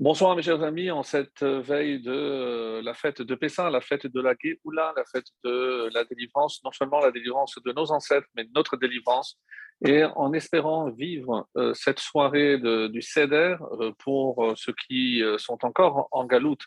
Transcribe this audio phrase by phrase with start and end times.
[0.00, 4.08] Bonsoir mes chers amis, en cette veille de euh, la fête de Pessah, la fête
[4.08, 8.26] de la Géoula, la fête de la délivrance, non seulement la délivrance de nos ancêtres,
[8.34, 9.38] mais notre délivrance,
[9.86, 16.08] et en espérant vivre euh, cette soirée du Seder euh, pour ceux qui sont encore
[16.10, 16.64] en galoute,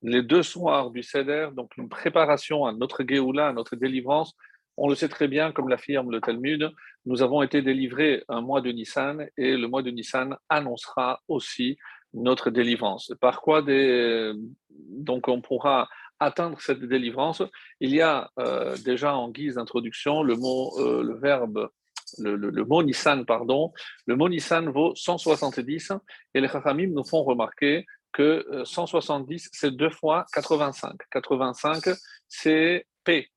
[0.00, 4.34] les deux soirs du Seder, donc une préparation à notre Géoula, à notre délivrance,
[4.78, 6.70] on le sait très bien, comme l'affirme le Talmud,
[7.04, 11.76] nous avons été délivrés un mois de Nissan et le mois de Nissan annoncera aussi
[12.14, 13.12] notre délivrance.
[13.20, 13.62] Par quoi
[14.70, 15.88] donc on pourra
[16.18, 17.42] atteindre cette délivrance?
[17.80, 21.70] Il y a euh, déjà en guise d'introduction le mot, euh, le verbe,
[22.18, 23.72] le, Nissan, pardon.
[24.06, 25.92] Le mot Nissan vaut 170
[26.34, 30.96] et les Chachamim nous font remarquer que 170 euh, c'est deux fois 85.
[31.10, 31.94] 85
[32.28, 33.30] c'est P.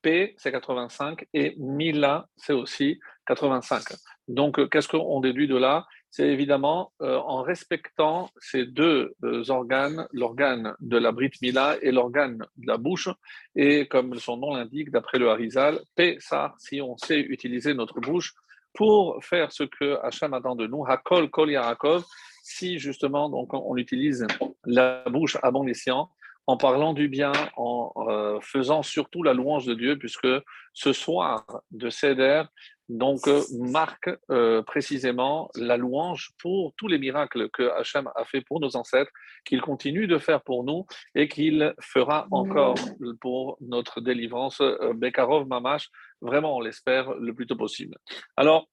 [0.00, 3.82] P c'est 85 et Mila c'est aussi 85.
[4.28, 5.86] Donc qu'est-ce qu'on déduit de là?
[6.14, 11.90] C'est évidemment euh, en respectant ces deux euh, organes, l'organe de la Brit Mila et
[11.90, 13.08] l'organe de la bouche.
[13.56, 15.80] Et comme son nom l'indique, d'après le Harizal,
[16.20, 18.32] ça, si on sait utiliser notre bouche
[18.74, 22.04] pour faire ce que Hachem attend de nous, Hakol Kol Yaakov,
[22.44, 24.24] si justement donc, on utilise
[24.66, 26.10] la bouche à bon escient,
[26.46, 30.28] en parlant du bien, en euh, faisant surtout la louange de Dieu, puisque
[30.74, 32.44] ce soir de Seder,
[32.88, 38.42] donc euh, marque euh, précisément la louange pour tous les miracles que Hachem a fait
[38.42, 39.10] pour nos ancêtres,
[39.44, 42.76] qu'il continue de faire pour nous et qu'il fera encore
[43.20, 44.60] pour notre délivrance.
[44.94, 45.88] Bekarov Mamash,
[46.20, 47.96] vraiment on l'espère le plus tôt possible.
[48.36, 48.68] Alors,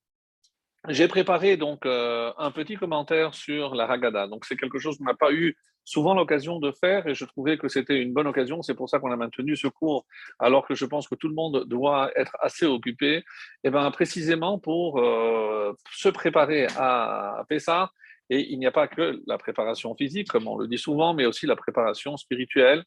[0.89, 4.27] j'ai préparé donc un petit commentaire sur la Haggadah.
[4.27, 7.57] Donc c'est quelque chose qu'on n'a pas eu souvent l'occasion de faire et je trouvais
[7.57, 8.61] que c'était une bonne occasion.
[8.61, 10.05] C'est pour ça qu'on a maintenu ce cours
[10.39, 13.17] alors que je pense que tout le monde doit être assez occupé.
[13.17, 13.23] Et
[13.65, 17.91] eh bien précisément pour euh, se préparer à Pessah.
[18.29, 21.25] Et il n'y a pas que la préparation physique, comme on le dit souvent, mais
[21.25, 22.85] aussi la préparation spirituelle.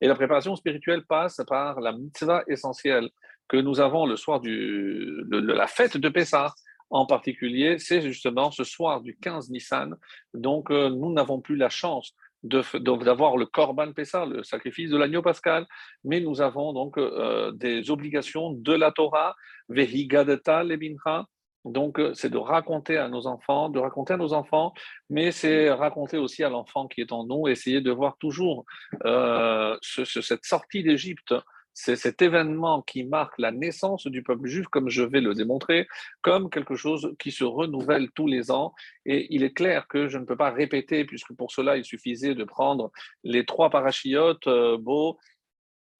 [0.00, 3.10] Et la préparation spirituelle passe par la mitzvah essentielle
[3.48, 6.54] que nous avons le soir du, de, la fête de Pessah
[6.90, 9.96] en particulier, c'est justement ce soir du 15 Nissan.
[10.32, 15.22] Donc, euh, nous n'avons plus la chance d'avoir le Korban Pessah, le sacrifice de l'agneau
[15.22, 15.66] pascal,
[16.04, 19.34] mais nous avons donc euh, des obligations de la Torah,
[19.70, 21.26] Vehigadeta Lebincha,
[21.64, 24.74] donc, euh, c'est de raconter à nos enfants, de raconter à nos enfants,
[25.08, 28.64] mais c'est raconter aussi à l'enfant qui est en nous, essayer de voir toujours
[29.04, 31.34] euh, cette sortie d'Égypte
[31.74, 35.88] c'est cet événement qui marque la naissance du peuple juif, comme je vais le démontrer,
[36.22, 38.72] comme quelque chose qui se renouvelle tous les ans.
[39.04, 42.36] Et il est clair que je ne peux pas répéter, puisque pour cela, il suffisait
[42.36, 42.92] de prendre
[43.24, 45.18] les trois parachiotes, euh, Beau,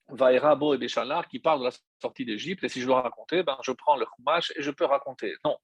[0.08, 1.70] Bo et Béchalar, qui parlent de la
[2.00, 2.62] sortie d'Égypte.
[2.62, 5.34] Et si je dois raconter, ben, je prends le Chumash et je peux raconter.
[5.44, 5.56] Non.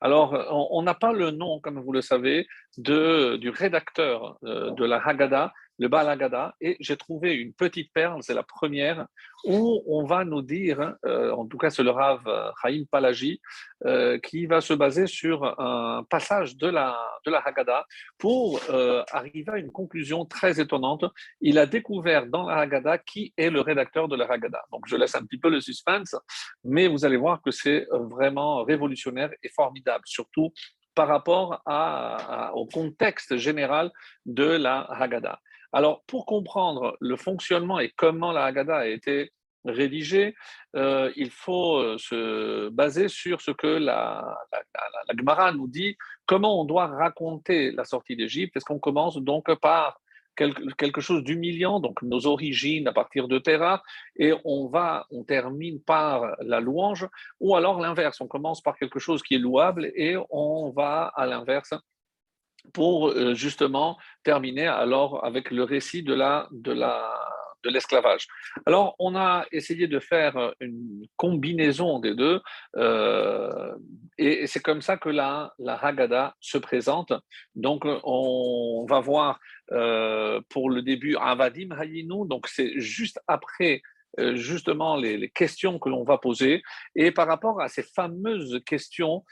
[0.00, 0.34] Alors,
[0.70, 4.98] on n'a pas le nom, comme vous le savez, de, du rédacteur euh, de la
[4.98, 9.06] Haggadah le Balagada, et j'ai trouvé une petite perle, c'est la première,
[9.44, 12.22] où on va nous dire, euh, en tout cas c'est le Rav
[12.62, 13.40] Chaim Palagi,
[13.84, 17.84] euh, qui va se baser sur un passage de la, de la Haggadah
[18.18, 21.04] pour euh, arriver à une conclusion très étonnante.
[21.40, 24.64] Il a découvert dans la Haggadah qui est le rédacteur de la Haggadah.
[24.72, 26.16] Donc je laisse un petit peu le suspense,
[26.64, 30.52] mais vous allez voir que c'est vraiment révolutionnaire et formidable, surtout
[30.94, 31.62] par rapport
[32.54, 33.92] au contexte général
[34.24, 35.38] de la Haggadah.
[35.72, 39.32] Alors, pour comprendre le fonctionnement et comment la Haggadah a été
[39.64, 40.34] rédigée,
[40.76, 46.60] euh, il faut euh, se baser sur ce que la, la, Gemara nous dit, comment
[46.60, 48.56] on doit raconter la sortie d'Égypte?
[48.56, 50.00] Est-ce qu'on commence donc par
[50.36, 53.82] quelque, chose d'humiliant, donc nos origines à partir de Terra,
[54.16, 57.08] et on va, on termine par la louange,
[57.40, 61.26] ou alors l'inverse, on commence par quelque chose qui est louable et on va à
[61.26, 61.74] l'inverse
[62.72, 67.14] pour euh, justement terminer alors avec le récit de la de la
[67.64, 68.28] de l'esclavage.
[68.64, 72.40] Alors, on a essayé de faire une combinaison des deux,
[72.76, 73.74] euh,
[74.18, 77.12] et c'est comme ça que la, la Haggadah se présente.
[77.56, 79.40] Donc, on va voir
[79.72, 83.82] euh, pour le début Avadim Hayinu, donc c'est juste après
[84.32, 86.62] justement les, questions que l'on va poser.
[86.94, 89.24] Et par rapport à ces fameuses questions,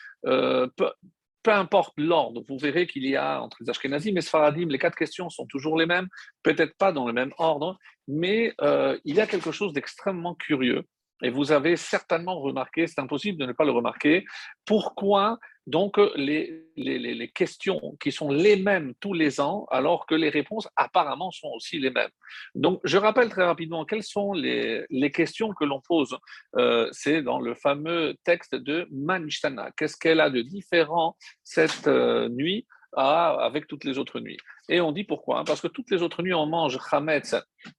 [1.53, 5.31] importe l'ordre, vous verrez qu'il y a entre les Ashkenazim et Sfaradim, les quatre questions
[5.31, 6.09] sont toujours les mêmes,
[6.43, 10.85] peut-être pas dans le même ordre, mais euh, il y a quelque chose d'extrêmement curieux.
[11.23, 14.25] Et vous avez certainement remarqué, c'est impossible de ne pas le remarquer,
[14.65, 20.29] pourquoi donc les, les, questions qui sont les mêmes tous les ans, alors que les
[20.29, 22.11] réponses apparemment sont aussi les mêmes.
[22.55, 26.19] Donc je rappelle très rapidement quelles sont les, questions que l'on pose.
[26.57, 29.71] Euh, c'est dans le fameux texte de Manishtana.
[29.77, 32.67] Qu'est-ce qu'elle a de différent cette euh, nuit
[32.97, 34.39] avec toutes les autres nuits?
[34.69, 35.45] Et on dit pourquoi?
[35.45, 37.35] Parce que toutes les autres nuits, on mange chametz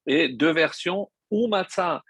[0.07, 2.03] et deux versions, ou matzah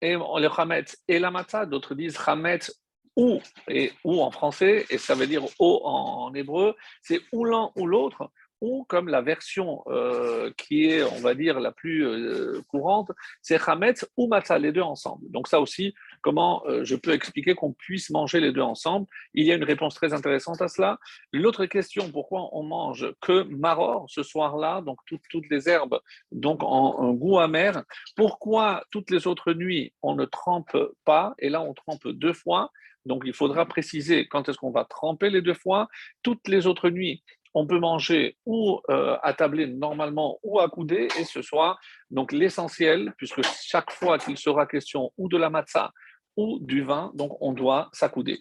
[0.00, 1.30] et le chametz et la.
[1.66, 2.72] D'autres disent chametz
[3.16, 7.70] ou, et ou en français, et ça veut dire o en, hébreu, c'est ou l'un
[7.76, 12.60] ou l'autre ou comme la version euh, qui est, on va dire, la plus euh,
[12.68, 13.10] courante,
[13.42, 15.30] c'est Hametz ou Matzah, les deux ensemble.
[15.30, 19.06] Donc ça aussi, comment euh, je peux expliquer qu'on puisse manger les deux ensemble?
[19.34, 20.98] Il y a une réponse très intéressante à cela.
[21.32, 25.98] L'autre question, pourquoi on mange que maror ce soir-là, donc toutes, les herbes,
[26.32, 27.82] donc en, goût amer?
[28.16, 31.34] Pourquoi toutes les autres nuits, on ne trempe pas?
[31.38, 32.70] Et là, on trempe deux fois.
[33.06, 35.88] Donc, il faudra préciser quand est-ce qu'on va tremper les deux fois.
[36.22, 37.22] Toutes les autres nuits,
[37.54, 41.78] on peut manger ou euh, attablé normalement ou accoudé, et ce soir,
[42.10, 45.92] donc l'essentiel, puisque chaque fois qu'il sera question ou de la matzah
[46.36, 48.40] ou du vin, donc on doit s'accouder.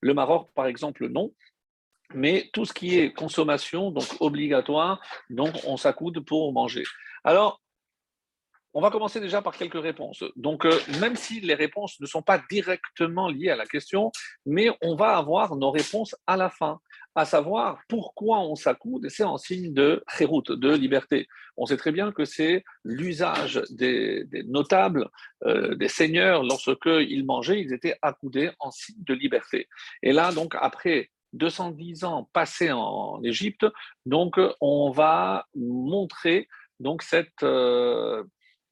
[0.00, 1.32] Le Maroc, par exemple, non,
[2.12, 6.84] mais tout ce qui est consommation, donc obligatoire, donc on s'accoude pour manger.
[7.24, 7.60] Alors,
[8.74, 10.24] on va commencer déjà par quelques réponses.
[10.34, 14.10] Donc, euh, même si les réponses ne sont pas directement liées à la question,
[14.44, 16.80] mais on va avoir nos réponses à la fin
[17.14, 21.28] à savoir pourquoi on s'accoude, c'est en signe de chéroute, de liberté.
[21.56, 25.08] On sait très bien que c'est l'usage des, notables,
[25.44, 29.68] euh, des seigneurs, lorsqu'ils mangeaient, ils étaient accoudés en signe de liberté.
[30.02, 33.66] Et là, donc, après 210 ans passés en Égypte,
[34.04, 36.48] donc, on va montrer
[36.80, 37.44] donc cette...
[37.44, 38.24] Euh,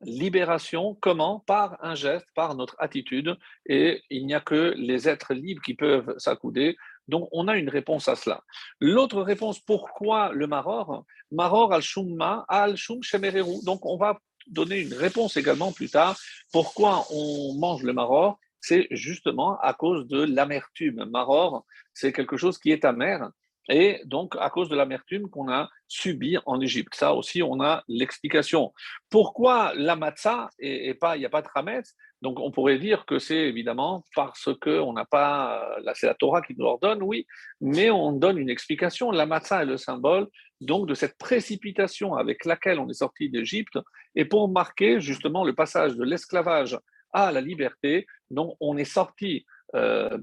[0.03, 1.41] libération, comment?
[1.41, 5.75] Par un geste, par notre attitude, et il n'y a que les êtres libres qui
[5.75, 6.77] peuvent s'accouder,
[7.09, 8.43] donc, on a une réponse à cela.
[8.81, 11.05] L'autre réponse, pourquoi le maror?
[11.31, 13.57] Maror al-shumma al-shum shemereru.
[13.65, 16.17] Donc, on va donner une réponse également plus tard.
[16.53, 18.39] Pourquoi on mange le maror?
[18.61, 21.05] C'est justement à cause de l'amertume.
[21.07, 23.31] Maror, c'est quelque chose qui est amer.
[23.69, 26.95] Et donc, à cause de l'amertume qu'on a subie en Égypte.
[26.95, 28.73] Ça aussi, on a l'explication.
[29.09, 33.05] Pourquoi la matzah et, pas, il n'y a pas de rametz donc on pourrait dire
[33.05, 37.27] que c'est évidemment parce qu'on n'a pas, là c'est la Torah qui nous ordonne, oui,
[37.61, 39.11] mais on donne une explication.
[39.11, 40.29] La matzah est le symbole
[40.61, 43.77] donc de cette précipitation avec laquelle on est sorti d'Égypte
[44.15, 46.79] et pour marquer justement le passage de l'esclavage
[47.13, 49.45] à la liberté, donc on est sorti
[49.75, 50.17] euh,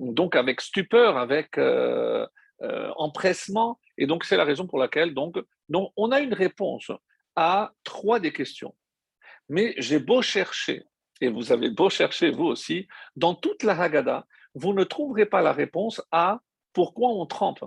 [0.00, 2.26] donc avec stupeur, avec euh,
[2.62, 5.36] euh, empressement, et donc c'est la raison pour laquelle donc,
[5.70, 6.90] on a une réponse
[7.36, 8.74] à trois des questions.
[9.48, 10.84] Mais j'ai beau chercher,
[11.20, 15.42] et vous avez beau chercher vous aussi, dans toute la Haggadah, vous ne trouverez pas
[15.42, 16.40] la réponse à
[16.72, 17.64] pourquoi on trempe.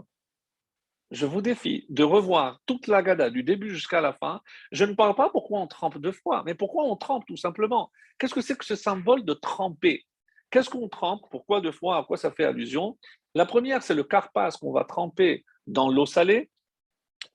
[1.11, 4.41] Je vous défie de revoir toute la Haggadah du début jusqu'à la fin.
[4.71, 7.91] Je ne parle pas pourquoi on trempe deux fois, mais pourquoi on trempe tout simplement.
[8.17, 10.05] Qu'est-ce que c'est que ce symbole de tremper?
[10.53, 11.23] Qu'est-ce qu'on trempe?
[11.31, 11.97] Pourquoi deux fois?
[11.97, 12.95] À quoi ça fait allusion?
[13.33, 16.51] La première, c'est le carpas qu'on va tremper dans l'eau salée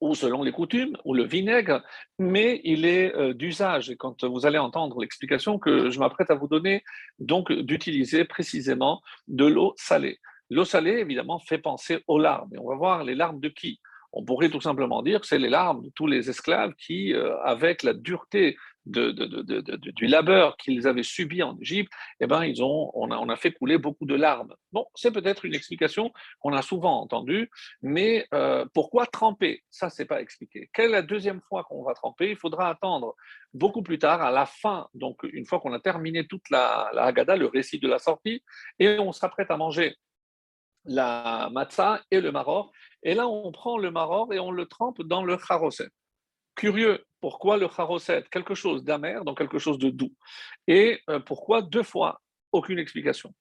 [0.01, 1.83] ou selon les coutumes, ou le vinaigre,
[2.21, 6.37] mais il est euh, d'usage, et quand vous allez entendre l'explication que je m'apprête à
[6.37, 6.85] vous donner,
[7.19, 10.21] donc d'utiliser précisément de l'eau salée.
[10.51, 13.81] L'eau salée, évidemment, fait penser aux larmes, et on va voir les larmes de qui?
[14.13, 17.37] On pourrait tout simplement dire que c'est les larmes de tous les esclaves qui, euh,
[17.43, 18.57] avec la dureté
[18.89, 23.79] du labeur qu'ils avaient subi en Égypte, eh ben, ils ont, on, a, fait couler
[23.79, 24.55] beaucoup de larmes.
[24.73, 27.51] Bon, c'est peut-être une explication qu'on a souvent entendue,
[27.83, 29.63] mais euh, pourquoi tremper?
[29.71, 30.71] Ça, c'est pas expliqué.
[30.73, 32.31] Quelle est la deuxième fois qu'on va tremper?
[32.31, 33.15] Il faudra attendre
[33.53, 37.05] beaucoup plus tard, à la fin, donc une fois qu'on a terminé toute la, la
[37.05, 38.43] Haggadah, le récit de la sortie,
[38.79, 39.97] et on sera prêt à manger
[40.85, 42.73] la matzah et le maror.
[43.03, 45.91] Et là, on prend le maror et on le trempe dans le charoset.
[46.59, 50.13] Curieux, pourquoi le charoset Quelque chose d'amer, donc quelque chose de doux?
[50.67, 52.21] Et euh, pourquoi deux fois?
[52.51, 53.33] Aucune explication.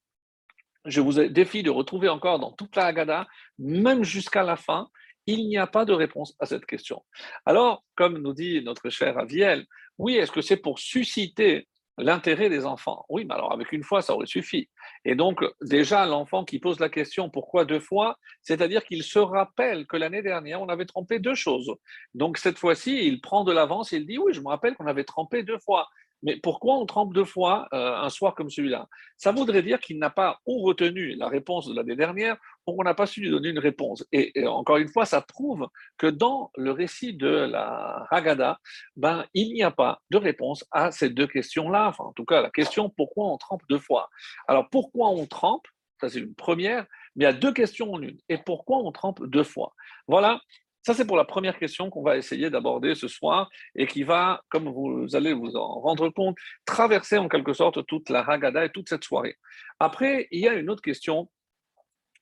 [0.86, 3.26] Je vous défie de retrouver encore dans toute la Haggadah,
[3.58, 4.88] même jusqu'à la fin,
[5.26, 7.04] il n'y a pas de réponse à cette question.
[7.44, 9.66] Alors, comme nous dit notre cher Aviel,
[9.98, 13.06] oui, est-ce que c'est pour susciter l'intérêt des enfants.
[13.10, 14.70] Oui, mais alors avec une fois, ça aurait suffi.
[15.06, 19.88] Et donc, déjà, l'enfant qui pose la question pourquoi deux fois, c'est-à-dire qu'il se rappelle
[19.88, 21.74] que l'année dernière, on avait trempé deux choses.
[22.13, 24.88] Donc, cette fois-ci, il prend de l'avance et il dit oui, je me rappelle qu'on
[24.88, 25.88] avait trempé deux fois.
[26.24, 28.88] Mais pourquoi on trempe deux fois euh, un soir comme celui-là?
[29.18, 32.84] Ça voudrait dire qu'il n'a pas ou retenu la réponse de l'année dernière, ou qu'on
[32.84, 34.06] n'a pas su lui donner une réponse.
[34.12, 38.60] Et, encore une fois, ça prouve que dans le récit de la Haggadah,
[38.96, 41.94] ben, il n'y a pas de réponse à ces deux questions-là.
[42.00, 44.10] En tout cas, la question pourquoi on trempe deux fois?
[44.48, 45.68] Alors, pourquoi on trempe?
[46.02, 46.86] Ça, c'est une première.
[47.16, 48.18] Mais il y a deux questions en une.
[48.30, 49.74] Et pourquoi on trempe deux fois?
[50.08, 50.42] Voilà
[50.88, 54.41] ça, c'est pour la première question qu'on va essayer d'aborder ce soir et qui va,
[54.48, 58.70] comme vous allez vous en rendre compte, traverser en quelque sorte toute la Haggadah et
[58.70, 59.36] toute cette soirée.
[59.82, 61.29] Après, il y a une autre question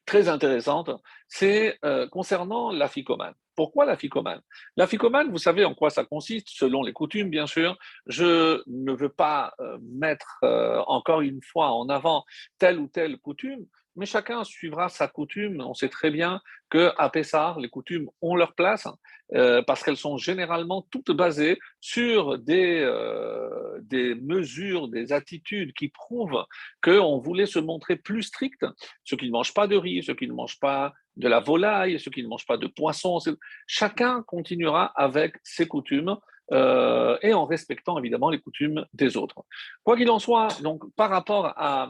[0.08, 0.90] très intéressante,
[1.28, 3.36] c'est euh, concernant l'afikoman.
[3.56, 4.42] Pourquoi la ficomane
[4.78, 7.78] La ficomane, vous savez en quoi ça consiste, selon les coutumes, bien sûr.
[8.08, 12.26] Je ne veux pas euh, mettre euh, encore une fois en avant
[12.58, 15.62] telle ou telle coutume, mais chacun suivra sa coutume.
[15.62, 18.88] On sait très bien qu'à Pessar, les coutumes ont leur place
[19.34, 25.90] euh, parce qu'elles sont généralement toutes basées sur des, euh, des mesures, des attitudes qui
[25.90, 26.44] prouvent
[26.84, 28.66] qu'on voulait se montrer plus strict.
[29.04, 32.00] Ceux qui ne mangent pas de riz, ceux qui ne mangent pas de la volaille,
[32.00, 33.20] ceux qui ne mangent pas de poisson,
[33.68, 36.18] chacun continuera avec ses coutumes.
[36.52, 39.44] Euh, et en respectant évidemment les coutumes des autres.
[39.84, 41.90] Quoi qu'il en soit, donc par rapport à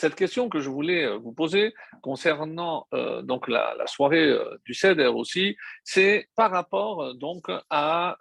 [0.00, 4.72] cette question que je voulais euh, vous poser concernant euh, donc la, soirée euh, du
[4.72, 8.16] CEDER aussi, c'est par rapport donc à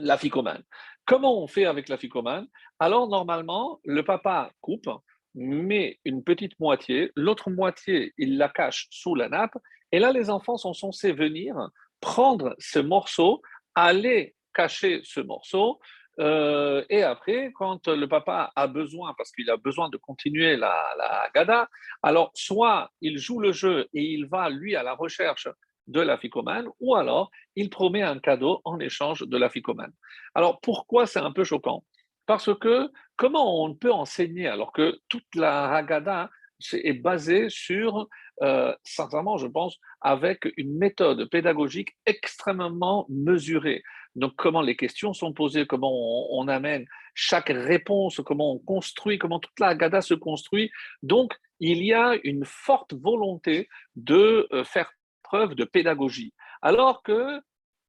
[0.00, 0.64] la ficomane.
[1.06, 2.48] Comment on fait avec la ficomane
[2.80, 4.90] Alors normalement, le papa coupe,
[5.36, 9.56] met une petite moitié, l'autre moitié, il la cache sous la nappe,
[9.92, 11.54] et là les enfants sont censés venir
[12.00, 13.40] prendre ce morceau,
[13.76, 15.78] aller cacher ce morceau
[16.20, 20.76] euh, et après, quand le papa a besoin, parce qu'il a besoin de continuer la,
[20.96, 21.68] la
[22.02, 25.48] alors soit il joue le jeu et il va, lui, à la recherche
[25.86, 29.92] de la ficomane, ou alors il promet un cadeau en échange de la ficomane.
[30.34, 31.84] Alors pourquoi c'est un peu choquant?
[32.26, 36.30] Parce que comment on peut enseigner alors que toute la Haggadah
[36.72, 38.08] est basée sur,
[38.42, 43.82] euh, sincèrement, je pense, avec une méthode pédagogique extrêmement mesurée.
[44.16, 45.92] Donc, comment les questions sont posées, comment
[46.36, 50.70] on, amène chaque réponse, comment on construit, comment toute la Haggadah se construit.
[51.02, 54.92] Donc, il y a une forte volonté de euh, faire
[55.22, 56.32] preuve de pédagogie.
[56.62, 57.40] Alors que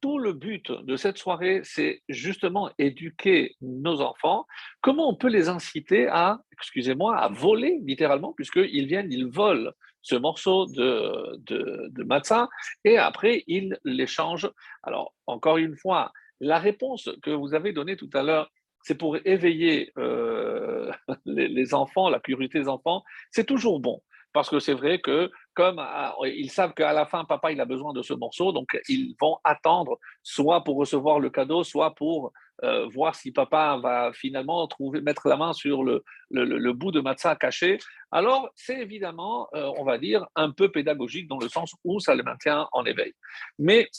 [0.02, 4.46] tout le but de cette soirée, c'est justement éduquer nos enfants.
[4.82, 9.72] Comment on peut les inciter à, excusez-moi, à voler littéralement, puisqu'ils viennent, ils volent?
[10.06, 12.48] Ce morceau de, de, de matzah
[12.84, 14.52] et après ils l'échangent.
[14.84, 19.18] Alors, encore une fois, la réponse que vous avez donnée tout à l'heure, c'est pour
[19.26, 20.92] éveiller euh,
[21.26, 24.02] les, enfants, la purité des enfants, c'est toujours bon.
[24.32, 27.66] Parce que c'est vrai que, comme ah, ils savent qu'à la fin, papa, il a
[27.66, 32.32] besoin de ce morceau, donc ils vont attendre soit pour recevoir le cadeau, soit pour
[32.64, 37.02] euh, voir si papa va finalement trouver, mettre la main sur le, le, bout de
[37.02, 37.80] matzah caché.
[38.12, 42.16] Alors, c'est évidemment, euh, on va dire, un peu pédagogique dans le sens où ça
[42.16, 43.14] le maintient en éveil.
[43.60, 43.90] Mais,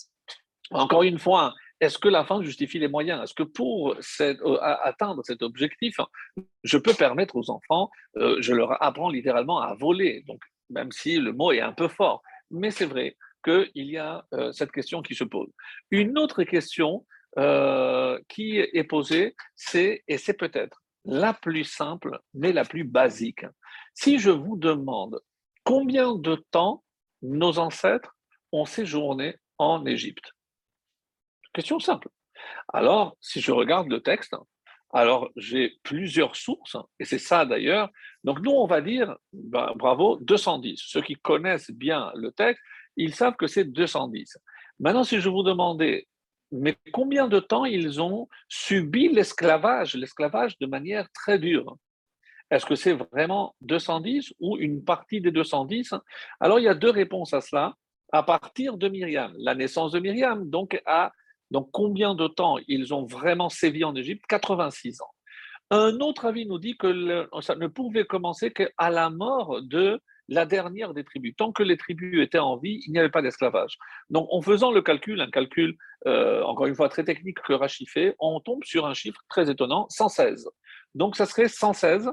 [0.71, 3.25] encore une fois, est-ce que la fin justifie les moyens?
[3.25, 5.97] Est-ce que pour euh, atteindre cet objectif,
[6.65, 11.33] je peux permettre aux enfants, je leur apprends littéralement à voler, donc même si le
[11.33, 15.25] mot est un peu fort, mais c'est vrai qu'il y a cette question qui se
[15.25, 15.49] pose.
[15.91, 17.05] Une autre question
[18.29, 23.45] qui est posée, c'est, et c'est peut-être la plus simple, mais la plus basique.
[23.95, 25.21] Si je vous demande
[25.65, 26.83] combien de temps
[27.23, 28.17] nos ancêtres
[28.53, 30.33] ont séjourné en Égypte,
[31.57, 32.11] Question simple.
[32.71, 34.37] Alors, si je regarde le texte,
[34.93, 37.89] alors j'ai plusieurs sources, et c'est ça d'ailleurs.
[38.25, 40.79] Donc nous, on va dire, ben, bravo, 210.
[40.79, 42.63] Ceux qui connaissent bien le texte,
[42.99, 44.37] ils savent que c'est 210.
[44.81, 46.07] Maintenant, si je vous demandais,
[46.53, 51.77] mais combien de temps ils ont subi l'esclavage, l'esclavage de manière très dure?
[52.51, 55.95] Est-ce que c'est vraiment 210 ou une partie des 210
[56.39, 57.75] Alors, il y a deux réponses à cela.
[58.13, 61.11] À partir de Myriam, la naissance de Myriam, donc à
[61.51, 64.25] donc, combien de temps ils ont vraiment sévi en Égypte?
[64.29, 65.11] 86 ans.
[65.71, 70.47] Un autre avis nous dit que ça ne pouvait commencer qu'à la mort de la
[70.47, 71.35] dernière des tribus.
[71.37, 73.79] Tant que les tribus étaient en vie, il n'y avait pas d'esclavage.
[74.11, 77.89] Donc, en faisant le calcul, un calcul, euh, encore une fois, très technique que Rachid
[77.89, 80.49] fait, on tombe sur un chiffre très étonnant, 116.
[80.95, 82.11] Donc, ça serait 116,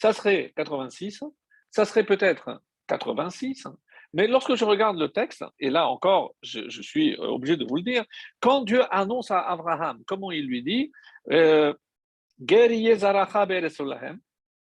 [0.00, 1.22] ça serait 86,
[1.70, 3.66] ça serait peut-être 86,
[4.14, 7.82] mais lorsque je regarde le texte, et là encore, je, suis obligé de vous le
[7.82, 8.04] dire,
[8.38, 10.92] quand Dieu annonce à Abraham, comment il lui dit,
[11.32, 11.74] euh,
[12.40, 12.44] on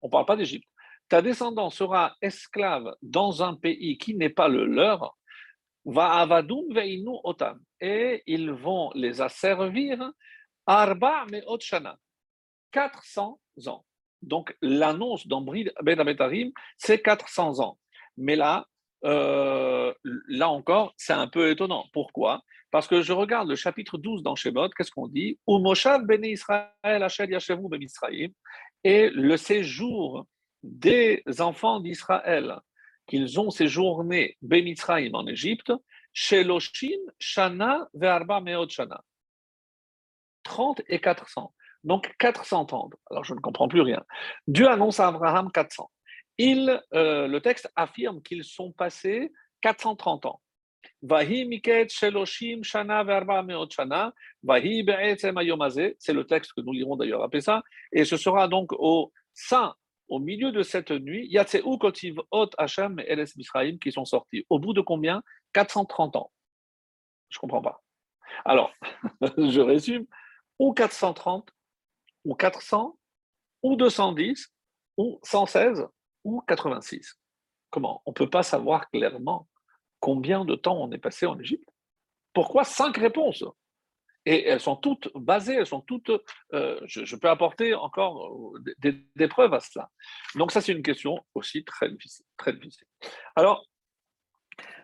[0.07, 0.69] ne parle pas d'Égypte,
[1.11, 5.17] ta descendance sera esclave dans un pays qui n'est pas le leur,
[7.81, 10.13] et ils vont les asservir.
[10.67, 11.59] Arba me'ot
[12.71, 13.85] 400 ans.
[14.23, 17.79] Donc l'annonce dans Ben c'est 400 ans.
[18.17, 18.67] Mais là,
[19.05, 19.93] euh,
[20.29, 21.87] là encore, c'est un peu étonnant.
[21.93, 22.43] Pourquoi?
[22.71, 25.41] Parce que je regarde le chapitre 12 dans Shemot, qu'est-ce qu'on dit?
[25.49, 27.07] Ben Israël,
[28.85, 30.27] et le séjour
[30.63, 32.59] des enfants d'Israël
[33.07, 35.73] qu'ils ont séjourné Bemitzraïm en Égypte,
[36.13, 39.03] Sheloshim Shana Ve'arba Meod Shana.
[40.45, 41.53] 30 et 400.
[41.85, 42.91] Donc 400 ans.
[43.11, 44.05] Alors je ne comprends plus rien.
[44.47, 45.91] Dieu annonce à Abraham 400
[46.41, 50.41] il, euh, le texte affirme qu'ils sont passés 430 ans.
[51.03, 51.27] Verba.
[55.99, 57.63] C'est le texte que nous lirons d'ailleurs à Pessa.
[57.93, 59.75] Et ce sera donc au sein,
[60.11, 64.45] au milieu de cette nuit, Yatseu kotiv ot Hashem et Eles Misraim qui sont sortis.
[64.51, 65.23] Au bout de combien?
[65.53, 66.33] 430 ans.
[67.29, 67.83] Je ne comprends pas.
[68.45, 68.73] Alors,
[69.39, 70.07] je résume.
[70.59, 71.49] Ou 430,
[72.25, 72.99] ou 400,
[73.63, 74.53] ou 210,
[74.99, 75.87] ou 116,
[76.25, 77.19] ou 86.
[77.71, 78.03] Comment?
[78.05, 79.49] On ne peut pas savoir clairement
[80.01, 81.69] combien de temps on est passé en Égypte?
[82.35, 83.45] Pourquoi cinq réponses?
[84.27, 86.11] Et elles sont toutes basées, elles sont toutes.
[86.53, 89.89] Euh, je, peux apporter encore euh, des, preuves à cela.
[90.35, 92.27] Donc, ça, c'est une question aussi très difficile.
[92.37, 92.87] Très difficile.
[93.35, 93.67] Alors,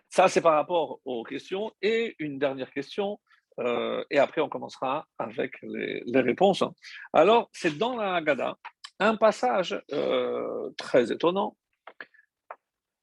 [0.09, 1.71] ça, c'est par rapport aux questions.
[1.81, 3.19] Et une dernière question,
[3.59, 6.63] euh, et après, on commencera avec les, réponses.
[7.13, 8.57] Alors, c'est dans la Haggadah,
[8.99, 9.79] un passage
[10.77, 11.55] très étonnant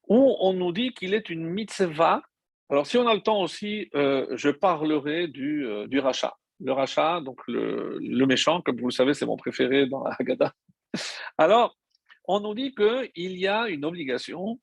[0.09, 2.23] où on nous dit qu'il est une mitzvah.
[2.71, 6.35] Alors, si on a le temps aussi, euh, je parlerai du, euh, du rachat.
[6.61, 10.17] Le rachat, donc le, le, méchant, comme vous le savez, c'est mon préféré dans la
[10.19, 10.53] Haggadah.
[11.37, 11.77] Alors,
[12.27, 14.59] on nous dit qu'il y a une obligation,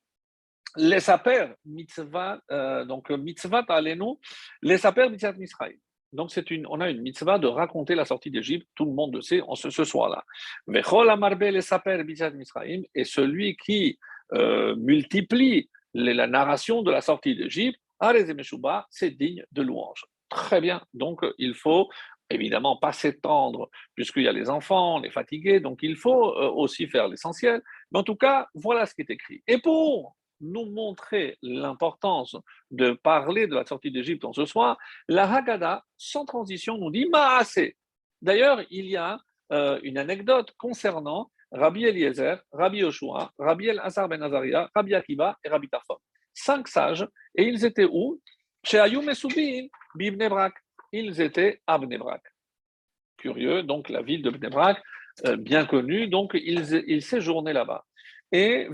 [0.76, 4.16] les saper mitzvah, euh, donc mitzvah alenu,
[4.62, 5.78] les saper mitzvah Israël.
[6.12, 9.14] Donc, c'est une, on a une mitzvah de raconter la sortie d'Égypte, tout le monde
[9.14, 10.24] le sait, ce, ce soir-là.
[12.94, 13.98] Et celui qui
[14.76, 17.78] multiplie la narration de la sortie d'Égypte,
[18.90, 20.04] c'est digne de louange.
[20.28, 21.88] Très bien, donc il faut
[22.30, 26.86] évidemment pas s'étendre, puisqu'il y a les enfants, les fatigués, donc il faut euh, aussi
[26.88, 27.62] faire l'essentiel.
[27.90, 29.42] Mais en tout cas, voilà ce qui est écrit.
[29.46, 32.36] Et pour nous montrer l'importance
[32.70, 34.76] de parler de la sortie d'Égypte en ce soir,
[35.08, 37.76] la Haggadah, sans transition, nous dit Maasé.
[38.20, 39.20] D'ailleurs, il y a
[39.52, 45.48] euh, une anecdote concernant Rabbi Eliezer, Rabbi Yoshua, Rabbi El-Azar ben Azaria, Rabbi Akiva et
[45.48, 45.96] Rabbi Tafon.
[46.34, 48.20] Cinq sages, et ils étaient où?
[48.64, 50.54] Chez Ayum et Bibnebrak.
[50.92, 52.22] Ils étaient à Bnebrak.
[53.16, 54.82] Curieux, donc la ville de Bnebrak,
[55.26, 57.84] euh, bien connue, donc ils séjournaient là-bas.
[58.34, 58.66] Et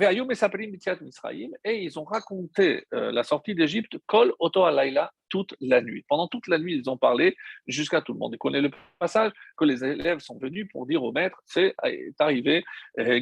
[1.64, 6.04] et ils ont raconté euh, la sortie d'Égypte, Kol Oto Alayla, toute la nuit.
[6.08, 8.34] Pendant toute la nuit, ils ont parlé jusqu'à tout le monde.
[8.34, 11.74] Vous connaissez le passage que les élèves sont venus pour dire au maître c'est
[12.20, 12.64] arrivé,
[13.00, 13.20] euh,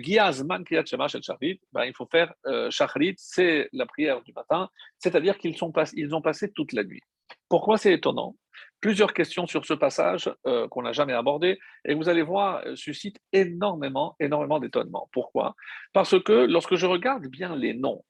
[1.73, 2.71] ben, il faut faire euh,
[3.17, 4.69] c'est la prière du matin,
[4.99, 5.57] c'est-à-dire qu'ils
[5.95, 7.01] ils ont passé toute la nuit.
[7.49, 8.37] Pourquoi c'est étonnant?
[8.81, 12.77] Plusieurs questions sur ce passage euh, qu'on n'a jamais abordé et vous allez voir euh,
[12.77, 15.09] suscite énormément, énormément d'étonnement.
[15.13, 15.55] Pourquoi?
[15.95, 18.05] Parce que lorsque je regarde bien les noms,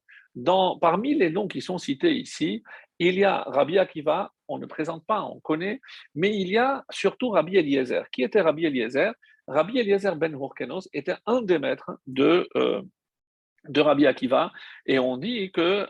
[0.81, 2.65] parmi les noms qui sont cités ici,
[2.99, 5.81] il y a Rabbi Akiva, on ne présente pas, on connaît,
[6.15, 8.11] mais il y a surtout Rabbi Eliezer.
[8.11, 9.13] Qui était Rabbi Eliezer?
[9.47, 12.83] Rabbi Eliezer ben Hurkenos était un des maîtres de, euh,
[13.75, 14.53] Rabbi Akiva,
[14.85, 15.87] et on dit que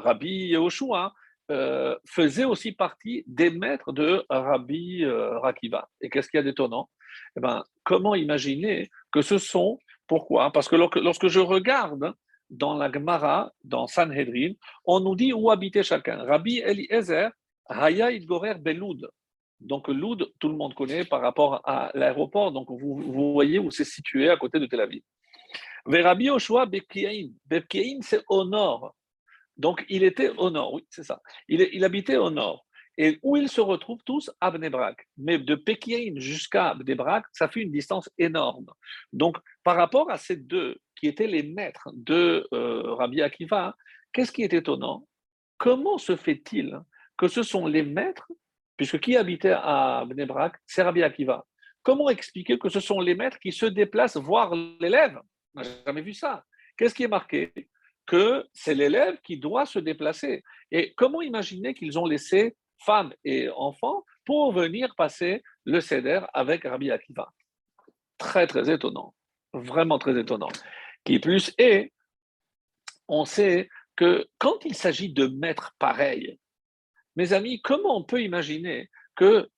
[0.00, 1.12] Rabbi Yehoshua
[1.50, 5.88] euh, faisait aussi partie des maîtres de Rabbi euh, Rakiva.
[6.00, 6.88] Et qu'est-ce qu'il y a d'étonnant?
[7.36, 10.52] Eh ben, Comment imaginer que ce sont, pourquoi?
[10.52, 12.14] Parce que lorsque je regarde
[12.48, 14.52] dans la Gemara, dans Sanhedrin,
[14.84, 16.22] on nous dit où habitait chacun.
[16.24, 17.30] Rabbi Eliezer,
[17.66, 19.08] Haya Idgorer Beloud.
[19.62, 23.84] Donc Loud, tout le monde connaît par rapport à l'aéroport, donc vous, voyez où c'est
[23.84, 25.02] situé à côté de Tel Aviv.
[25.86, 27.30] Rabbi Oshua Bekieim.
[27.46, 28.94] Bekieim, c'est au nord.
[29.56, 31.20] Donc, il était au nord, oui, c'est ça.
[31.48, 32.66] Il, habitait au nord.
[32.98, 34.30] Et où ils se retrouvent tous?
[34.40, 35.08] À Bnebrak.
[35.16, 38.66] Mais de Pékin jusqu'à Bnebrak, ça fait une distance énorme.
[39.12, 43.74] Donc, par rapport à ces deux qui étaient les maîtres de euh, Rabbi Akiva,
[44.12, 45.06] qu'est-ce qui est étonnant?
[45.58, 46.78] Comment se fait-il
[47.16, 48.30] que ce sont les maîtres,
[48.76, 51.44] puisque qui habitait à Bnebrak C'est Rabbi Akiva.
[51.82, 55.18] Comment expliquer que ce sont les maîtres qui se déplacent voir l'élève?
[55.54, 56.44] On n'a jamais vu ça.
[56.76, 57.52] Qu'est-ce qui est marqué?
[58.12, 60.44] Que c'est l'élève qui doit se déplacer.
[60.70, 66.64] Et comment imaginer qu'ils ont laissé femmes et enfants pour venir passer le CEDER avec
[66.64, 67.32] Rabbi Akiva?
[68.18, 69.14] Très, très étonnant.
[69.54, 70.50] Vraiment très étonnant.
[71.04, 71.90] Qui plus est,
[73.08, 76.38] on sait que quand il s'agit de maîtres pareils,
[77.16, 79.48] mes amis, comment on peut imaginer que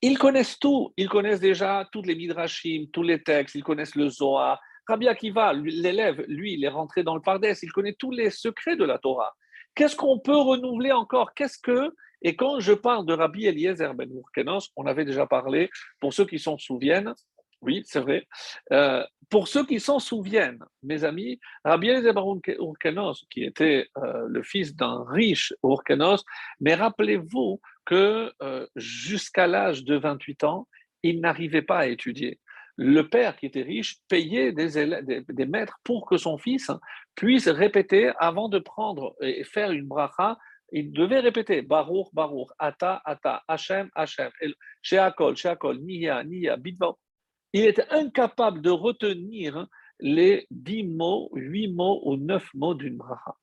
[0.00, 4.08] ils connaissent tout, ils connaissent déjà toutes les midrashim, tous les textes, ils connaissent le
[4.08, 8.30] Zohar, Rabbi Akiva, l'élève, lui, il est rentré dans le Pardès, il connaît tous les
[8.30, 9.36] secrets de la Torah.
[9.74, 11.34] Qu'est-ce qu'on peut renouveler encore?
[11.34, 11.94] Qu'est-ce que.
[12.22, 15.70] Et quand je parle de Rabbi Eliezer ben Urkenos, on avait déjà parlé,
[16.00, 17.12] pour ceux qui s'en souviennent,
[17.60, 18.26] oui, c'est vrai.
[18.72, 22.24] Euh, pour ceux qui s'en souviennent, mes amis, Rabbi Eliezer ben
[22.58, 26.24] Urkenos, qui était euh, le fils d'un riche Urkenos,
[26.60, 30.66] mais rappelez-vous que euh, jusqu'à l'âge de 28 ans,
[31.02, 32.40] il n'arrivait pas à étudier
[32.78, 36.70] le père qui était riche payait des, maîtres pour que son fils
[37.16, 40.38] puisse répéter avant de prendre et faire une bracha
[40.70, 44.30] il devait répéter Baruch, Baruch, Ata, Ata, Hachem, Hachem,
[44.82, 46.94] Sheakol, Sheakol, Nia, Nia, Bidva.
[47.52, 49.66] Il était incapable de retenir
[49.98, 53.34] les dix mots, huit mots ou neuf mots d'une bracha.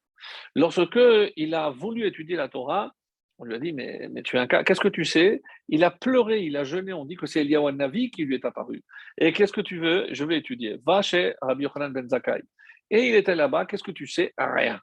[0.56, 1.00] Lorsque
[1.36, 2.91] il a voulu étudier la Torah,
[3.38, 5.41] on lui a dit, mais, tu es un cas, qu'est-ce que tu sais?
[5.67, 8.45] Il a pleuré, il a jeûné, on dit que c'est Eliyahu Navi qui lui est
[8.45, 8.84] apparu.
[9.17, 10.08] Et qu'est-ce que tu veux?
[10.12, 10.80] Je vais étudier.
[10.86, 12.41] Va chez Rabbi Yochanan ben Zakkai.
[12.89, 14.34] Et il était là-bas, qu'est-ce que tu sais?
[14.38, 14.80] Rien.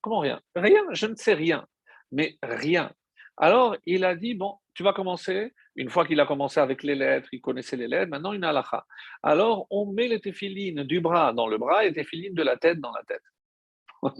[0.00, 0.40] Comment rien?
[0.54, 1.66] Rien, je ne sais rien.
[2.12, 2.92] Mais rien.
[3.36, 5.54] Alors, il a dit, bon, tu vas commencer.
[5.76, 8.48] Une fois qu'il a commencé avec les lettres, il connaissait les lettres, maintenant il a
[8.48, 8.84] halakha.
[9.22, 12.56] Alors, on met les téphilines du bras dans le bras et les téphilines de la
[12.56, 13.22] tête dans la tête.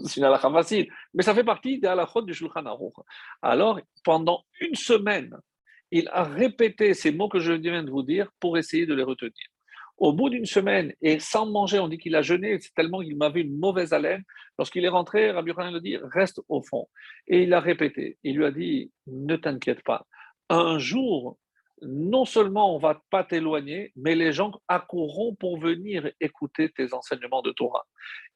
[0.05, 2.95] C'est une halakha facile, mais ça fait partie des halakhot du Shulchan Aruch.
[3.41, 5.35] Alors, pendant une semaine,
[5.91, 9.03] il a répété ces mots que je viens de vous dire pour essayer de les
[9.03, 9.33] retenir.
[9.97, 13.17] Au bout d'une semaine, et sans manger, on dit qu'il a jeûné, c'est tellement qu'il
[13.17, 14.23] m'avait une mauvaise haleine.
[14.57, 16.87] Lorsqu'il est rentré, Rabbi Yochanan lui dit Reste au fond.
[17.27, 18.17] Et il a répété.
[18.23, 20.05] Il lui a dit Ne t'inquiète pas.
[20.47, 21.37] Un jour,
[21.81, 27.41] non seulement on va pas t'éloigner, mais les gens accourront pour venir écouter tes enseignements
[27.41, 27.85] de Torah.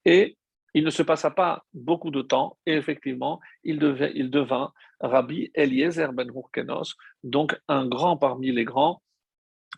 [0.03, 0.37] Et
[0.73, 6.29] il ne se passa pas beaucoup de temps, et effectivement, il, devint Rabbi Eliezer ben
[6.29, 9.01] Hurkenos, donc un grand parmi les grands,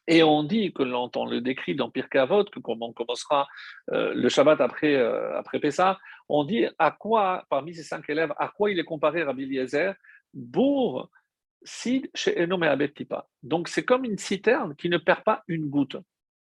[0.07, 3.47] et on dit que l'on le décrit dans Pirkei Avot, que comme on commencera
[3.91, 5.41] euh, le Shabbat après, euh,
[6.29, 9.93] on dit à quoi, parmi ces cinq élèves, à quoi il est comparé Rabbi Eliezer
[10.33, 11.09] Bour,
[11.63, 12.61] Sid, chez Enom
[12.93, 13.27] Tipa.
[13.41, 15.97] Donc c'est comme une citerne qui ne perd pas une goutte.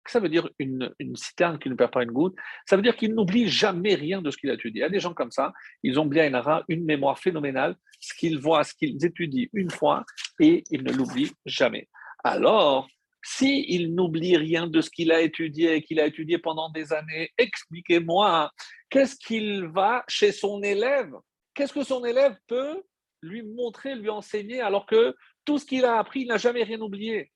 [0.07, 2.35] Ça veut dire une, une, citerne qui ne perd pas une goutte.
[2.67, 4.81] Ça veut dire qu'il n'oublie jamais rien de ce qu'il a étudié.
[4.81, 6.31] Il y a des gens comme ça, ils ont bien
[6.69, 10.05] une mémoire phénoménale, ce qu'ils voient, ce qu'ils étudient une fois,
[10.41, 11.89] et ils ne l'oublient jamais.
[12.25, 12.89] Alors,
[13.25, 18.51] s'il n'oublie rien de ce qu'il a étudié qu'il a étudié pendant des années, expliquez-moi,
[18.91, 21.13] qu'est-ce qu'il va chez son élève?
[21.55, 22.83] Qu'est-ce que son élève peut
[23.23, 26.81] lui montrer, lui enseigner, alors que tout ce qu'il a appris, il n'a jamais rien
[26.81, 27.31] oublié?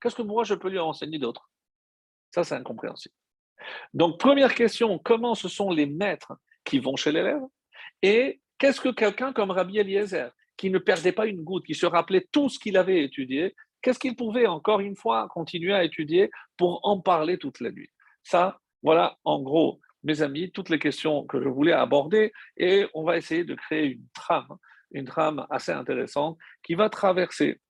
[0.00, 1.50] Qu'est-ce que moi, je peux lui enseigner d'autre?
[2.30, 3.14] Ça, c'est incompréhensible.
[3.94, 6.34] Donc, première question, comment ce sont les maîtres
[6.64, 7.42] qui vont chez l'élève?
[8.02, 11.86] Et qu'est-ce que quelqu'un comme Rabbi Eliezer, qui ne perdait pas une goutte, qui se
[11.86, 13.54] rappelait tout ce qu'il avait étudié,
[13.86, 17.88] Qu'est-ce qu'il pouvait encore une fois continuer à étudier pour en parler toute la nuit?
[18.24, 23.04] Ça, voilà en gros, mes amis, toutes les questions que je voulais aborder et on
[23.04, 24.56] va essayer de créer une trame,
[24.90, 27.60] une trame assez intéressante qui va traverser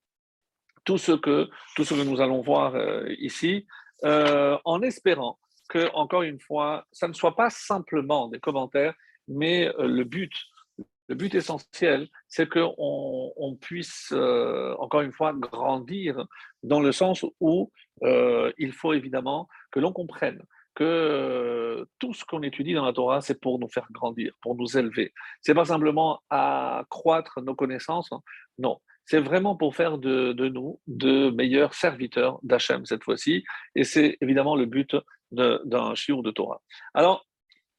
[0.86, 3.66] tout ce que, tout ce que nous allons voir euh, ici,
[4.04, 8.94] euh, en espérant que, encore une fois, ça ne soit pas simplement des commentaires,
[9.28, 10.32] mais euh, le but
[11.08, 16.26] le but essentiel, c'est qu'on on puisse, euh, encore une fois, grandir
[16.64, 17.70] dans le sens où
[18.02, 20.42] il faut évidemment que l'on comprenne
[20.76, 24.76] que tout ce qu'on étudie dans la Torah, c'est pour nous faire grandir, pour nous
[24.76, 25.12] élever.
[25.40, 28.20] C'est pas simplement accroître nos connaissances, hein.
[28.58, 28.78] non.
[29.06, 33.44] C'est vraiment pour faire de, nous de meilleurs serviteurs d'Hachem cette fois-ci.
[33.74, 34.96] Et c'est évidemment le but
[35.30, 36.60] d'un chiour de Torah.
[36.92, 37.26] Alors,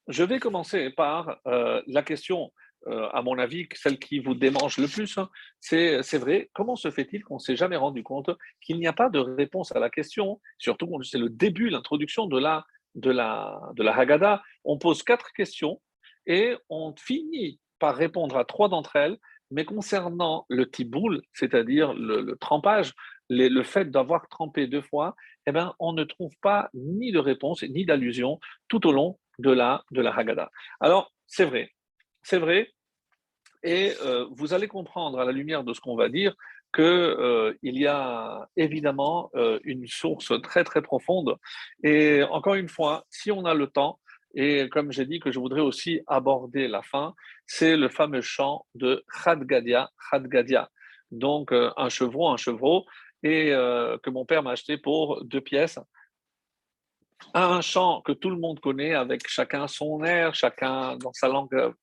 [0.07, 2.51] je vais commencer par la question
[2.87, 6.89] euh, à mon avis, celle qui vous démange le plus, hein, c'est, vrai, comment se
[6.89, 8.29] fait-il qu'on ne s'est jamais rendu compte
[8.61, 12.27] qu'il n'y a pas de réponse à la question, surtout quand c'est le début, l'introduction
[12.27, 15.81] de la, de, la, de la Haggadah, on pose quatre questions
[16.27, 19.17] et on finit par répondre à trois d'entre elles,
[19.51, 22.93] mais concernant le tiboul, c'est-à-dire le, trempage,
[23.29, 27.63] le fait d'avoir trempé deux fois, eh ben, on ne trouve pas ni de réponse
[27.63, 30.51] ni d'allusion tout au long de la, de la Haggadah.
[30.79, 31.71] Alors, c'est vrai,
[32.21, 32.71] c'est vrai.
[33.63, 36.35] Et euh, vous allez comprendre à la lumière de ce qu'on va dire
[36.73, 41.37] qu'il euh, y a évidemment euh, une source très très profonde.
[41.83, 43.99] Et encore une fois, si on a le temps,
[44.39, 47.13] et comme j'ai dit que je voudrais aussi aborder la fin,
[47.45, 50.69] c'est le fameux chant de Khadgadia, Khadgadia.
[51.11, 52.85] Donc un chevreau, un chevreau,
[53.23, 55.79] et que mon père m'a acheté pour deux pièces
[57.33, 61.73] un chant que tout le monde connaît avec chacun son air, chacun dans sa langue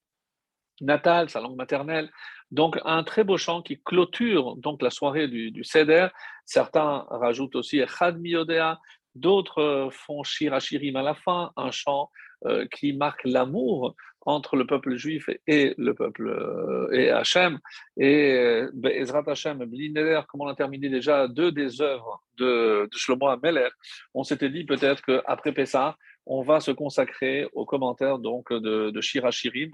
[0.80, 2.10] natale, sa langue maternelle.
[2.50, 6.08] Donc, un très beau chant qui clôture donc la soirée du, du Seder.
[6.44, 8.78] Certains rajoutent aussi Echad Miyodea,
[9.14, 12.10] d'autres euh, font Shirachirim à la fin, un chant
[12.46, 13.94] euh, qui marque l'amour
[14.26, 17.58] entre le peuple juif et le peuple euh, et Hachem.
[17.98, 23.28] Et Ezrat Hachem, Blineder, comme on a terminé déjà deux des œuvres de, de Shlomo
[23.28, 23.68] Ameler,
[24.14, 29.00] on s'était dit peut-être qu'après Pessah, on va se consacrer aux commentaires donc de, de
[29.00, 29.70] Shira Shirim.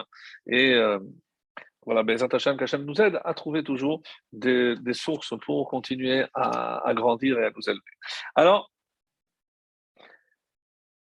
[0.46, 0.98] Et euh,
[1.86, 4.02] voilà, Bezat Hashem, qu'Hachem nous aide à trouver toujours
[4.32, 7.80] des, sources pour continuer à, grandir et à nous élever.
[8.34, 8.70] Alors,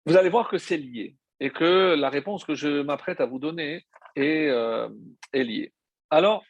[0.07, 3.39] vous allez voir que c'est lié et que la réponse que je m'apprête à vous
[3.39, 4.89] donner est, euh,
[5.33, 5.73] liée.
[6.11, 6.45] Alors,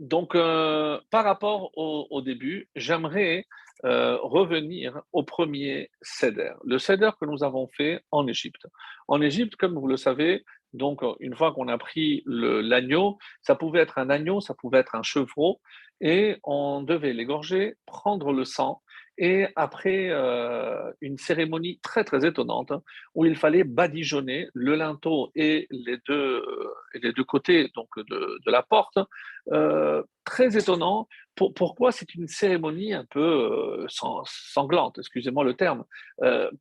[0.00, 3.46] donc, par rapport au, début, j'aimerais
[3.82, 8.66] revenir au premier céder, le céder que nous avons fait en Égypte.
[9.08, 13.80] En Égypte, comme vous le savez, donc une fois qu'on a pris l'agneau, ça pouvait
[13.80, 15.60] être un agneau, ça pouvait être un chevreau,
[16.00, 18.82] et on devait l'égorger, prendre le sang
[19.18, 22.82] et après euh, une cérémonie très très étonnante hein,
[23.14, 28.38] où il fallait badigeonner le linteau et les deux, euh, les deux côtés donc de,
[28.46, 28.98] de la porte,
[29.52, 31.08] euh, très étonnant.
[31.34, 35.84] pourquoi c'est une cérémonie un peu sanglante, excusez-moi le terme,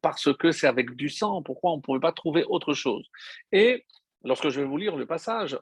[0.02, 1.42] parce que c'est avec du sang.
[1.42, 3.06] Pourquoi on ne pouvait pas trouver autre chose?
[3.52, 3.86] Et
[4.24, 5.58] lorsque je vais vous lire le passage,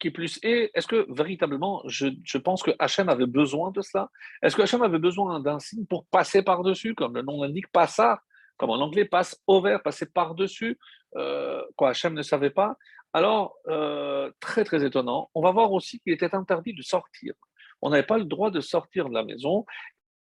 [0.00, 4.10] qui plus est, est-ce que véritablement, je, pense que Hachem avait besoin de cela?
[4.42, 8.18] Est-ce que Hachem avait besoin d'un signe pour passer par-dessus, comme le nom l'indique, passar,
[8.56, 10.78] comme en anglais, passe over, passer par-dessus,
[11.16, 12.76] euh, quoi, Hachem ne savait pas?
[13.12, 15.30] Alors, euh, très très étonnant.
[15.34, 17.34] On va voir aussi qu'il était interdit de sortir.
[17.82, 19.64] On n'avait pas le droit de sortir de la maison,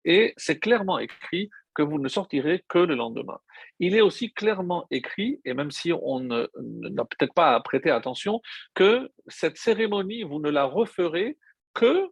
[0.05, 1.49] et c'est clairement écrit
[1.81, 3.39] vous ne sortirez que le lendemain.
[3.79, 6.45] Il est aussi clairement écrit, et même si on n'a
[7.05, 8.41] peut-être pas à prêter attention,
[8.73, 11.37] que cette cérémonie, vous ne la referez
[11.73, 12.09] que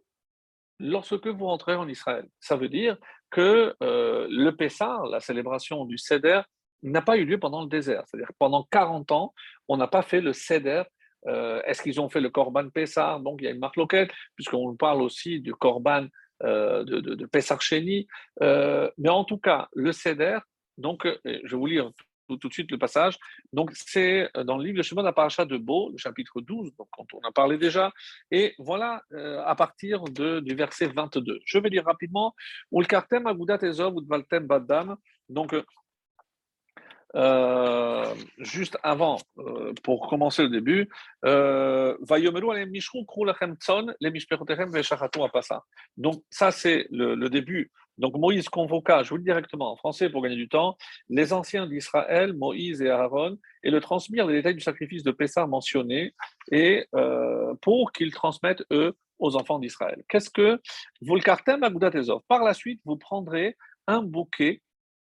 [0.78, 2.26] lorsque vous rentrez en Israël.
[2.40, 2.96] Ça veut dire
[3.30, 6.42] que euh, le Pessah, la célébration du Seder,
[6.82, 8.04] n'a pas eu lieu pendant le désert.
[8.06, 9.34] C'est-à-dire pendant 40 ans,
[9.66, 10.84] on n'a pas fait le Seder.
[11.26, 13.18] Euh, est-ce qu'ils ont fait le Korban Pessah?
[13.22, 16.06] Donc il y a une marque loquette, puisqu'on parle aussi du Korban
[16.84, 17.26] de, de, de
[18.42, 20.38] euh, mais en tout cas, le Seder,
[20.76, 21.90] donc euh, je vais vous lire
[22.28, 23.16] tout, de suite le passage.
[23.54, 25.14] Donc, c'est dans le livre de de la
[25.46, 27.90] de Beau, le chapitre 12, donc on a parlé déjà.
[28.30, 29.02] Et voilà,
[29.46, 31.40] à partir du verset 22.
[31.46, 32.34] Je vais lire rapidement.
[35.30, 35.56] Donc,
[37.14, 40.90] euh, juste avant, euh, pour commencer le début,
[41.24, 41.96] euh,
[45.96, 47.70] donc ça c'est le, début.
[47.96, 50.76] Donc Moïse convoqua, je vous le dis directement en français pour gagner du temps,
[51.08, 55.46] les anciens d'Israël, Moïse et Aaron, et le transmirent les détails du sacrifice de Pessah
[55.46, 56.14] mentionné,
[56.52, 56.86] et
[57.62, 60.04] pour qu'ils transmettent eux aux enfants d'Israël.
[60.08, 60.60] Qu'est-ce que
[61.24, 64.62] cartem Agudat Ezov Par la suite, vous prendrez un bouquet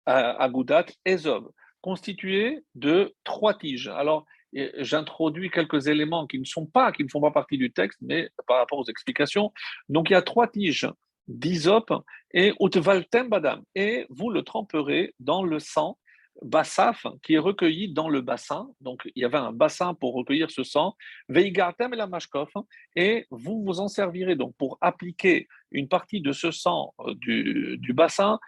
[0.06, 1.50] à Agudat Ezov
[1.82, 3.88] constitué de trois tiges.
[3.88, 8.00] Alors, j'introduis quelques éléments qui ne sont pas, qui ne font pas partie du texte,
[8.02, 9.52] mais par rapport aux explications.
[9.90, 10.88] Donc, il y a trois tiges
[11.28, 11.94] d'isop
[12.34, 15.98] et utvaltem badam, et vous le tremperez dans le sang
[16.42, 18.70] bassaf qui est recueilli dans le bassin.
[18.82, 20.96] Donc, il y avait un bassin pour recueillir ce sang.
[21.28, 22.52] Veigartem et la mashkof,
[22.96, 27.78] et vous vous en servirez donc pour appliquer une partie de ce sang euh, du,
[27.78, 28.40] du bassin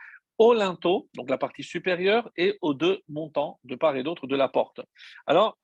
[0.42, 4.36] au linteau, donc la partie supérieure, et aux deux montants de part et d'autre de
[4.36, 4.82] la porte.
[5.28, 5.56] Alors,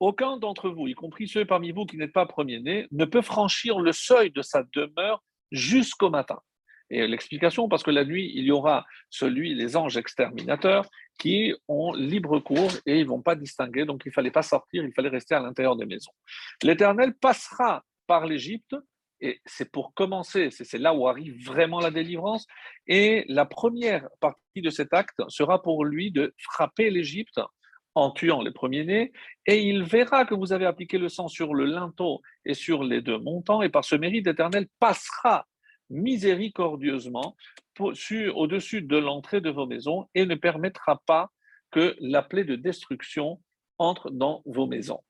[0.00, 3.78] aucun d'entre vous, y compris ceux parmi vous qui n'êtes pas premier-nés, ne peut franchir
[3.78, 6.40] le seuil de sa demeure jusqu'au matin.
[6.88, 10.86] Et l'explication, parce que la nuit, il y aura celui, les anges exterminateurs,
[11.18, 14.82] qui ont libre cours et ils vont pas distinguer, donc il ne fallait pas sortir,
[14.82, 16.12] il fallait rester à l'intérieur des maisons.
[16.62, 18.76] L'Éternel passera par l'Égypte
[19.20, 22.46] et c'est pour commencer, c'est là où arrive vraiment la délivrance.
[22.86, 27.40] Et la première partie de cet acte sera pour lui de frapper l'Égypte
[27.94, 29.12] en tuant les premiers-nés,
[29.46, 33.00] et il verra que vous avez appliqué le sang sur le linteau et sur les
[33.00, 35.46] deux montants, et par ce mérite éternel passera
[35.90, 37.36] miséricordieusement
[37.78, 41.30] au-dessus de l'entrée de vos maisons et ne permettra pas
[41.70, 43.40] que la plaie de destruction
[43.78, 45.00] entre dans vos maisons.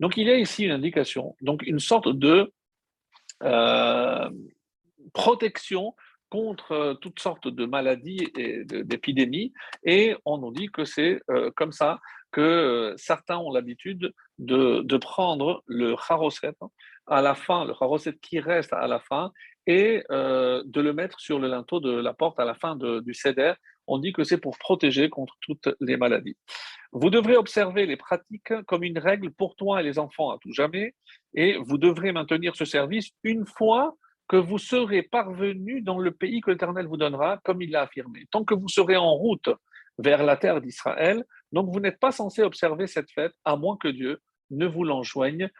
[0.00, 2.52] Donc il y a ici une indication, donc une sorte de
[5.12, 5.94] protection
[6.30, 9.52] contre euh, toutes sortes de maladies et d'épidémies.
[9.84, 11.98] Et on nous dit que c'est euh, comme ça
[12.32, 16.52] que certains ont l'habitude de, de, prendre le charoset
[17.08, 19.32] à la fin, le charoset qui reste à la fin,
[19.66, 23.54] et de le mettre sur le linteau de la porte à la fin du céder.
[23.90, 26.36] On dit que c'est pour protéger contre toutes les maladies.
[26.92, 30.52] Vous devrez observer les pratiques comme une règle pour toi et les enfants à tout
[30.52, 30.94] jamais,
[31.34, 33.96] et vous devrez maintenir ce service une fois
[34.28, 38.26] que vous serez parvenu dans le pays que l'Éternel vous donnera, comme il l'a affirmé.
[38.30, 39.48] Tant que vous serez en route
[39.98, 43.88] vers la terre d'Israël, donc vous n'êtes pas censé observer cette fête, à moins que
[43.88, 45.50] Dieu ne vous l'enjoigne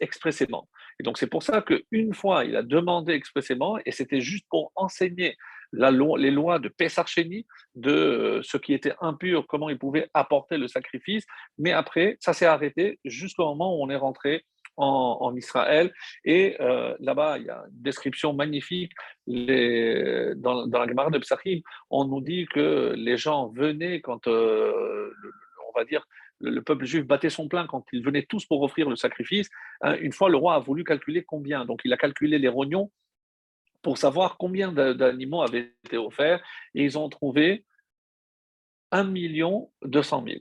[0.00, 0.68] expressément.
[0.98, 4.72] Et donc c'est pour ça qu'une fois, il a demandé expressément, et c'était juste pour
[4.74, 5.36] enseigner
[5.72, 10.68] les lois de Pessarchénie, de euh, ce qui était impur, comment ils pouvaient apporter le
[10.68, 11.24] sacrifice.
[11.58, 14.44] Mais après, ça s'est arrêté jusqu'au moment où on est rentré
[14.78, 15.92] en, Israël.
[16.24, 18.92] Et euh, là-bas, il y a une description magnifique.
[19.26, 25.12] dans, la Gemara de Psachim, on nous dit que les gens venaient quand, euh,
[25.68, 26.06] on va dire,
[26.40, 29.48] le, peuple juif battait son plein quand ils venaient tous pour offrir le sacrifice.
[29.80, 31.64] Hein, une fois, le roi a voulu calculer combien.
[31.64, 32.90] Donc, il a calculé les rognons
[33.82, 36.42] pour savoir combien d'animaux avaient été offerts.
[36.74, 37.64] Ils ont trouvé
[38.90, 40.38] 1 million 200 000.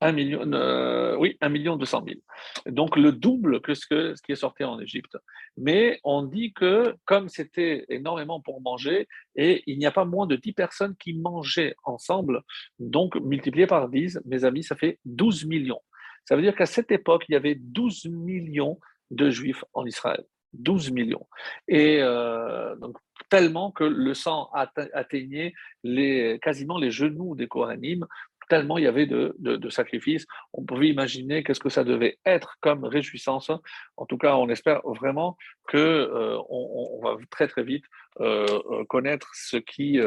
[0.00, 2.20] 1 million, euh, oui, 1 million 200 000.
[2.66, 5.16] Donc le double que ce, que ce qui est sorti en Égypte.
[5.56, 10.26] Mais on dit que comme c'était énormément pour manger, et il n'y a pas moins
[10.26, 12.42] de 10 personnes qui mangeaient ensemble,
[12.78, 15.80] donc multiplié par 10, mes amis, ça fait 12 millions.
[16.24, 18.78] Ça veut dire qu'à cette époque, il y avait 12 millions
[19.10, 20.24] de juifs en Israël.
[20.54, 21.26] 12 millions.
[21.66, 22.96] Et euh, donc,
[23.30, 25.52] tellement que le sang atteignait
[25.84, 28.06] les, quasiment les genoux des Kohanim,
[28.48, 30.26] tellement il y avait de, sacrifices.
[30.54, 33.50] On pouvait imaginer qu'est-ce que ça devait être comme réjouissance.
[33.98, 37.84] En tout cas, on espère vraiment que euh, on, va très très vite
[38.20, 38.46] euh,
[38.88, 40.00] connaître ce qui,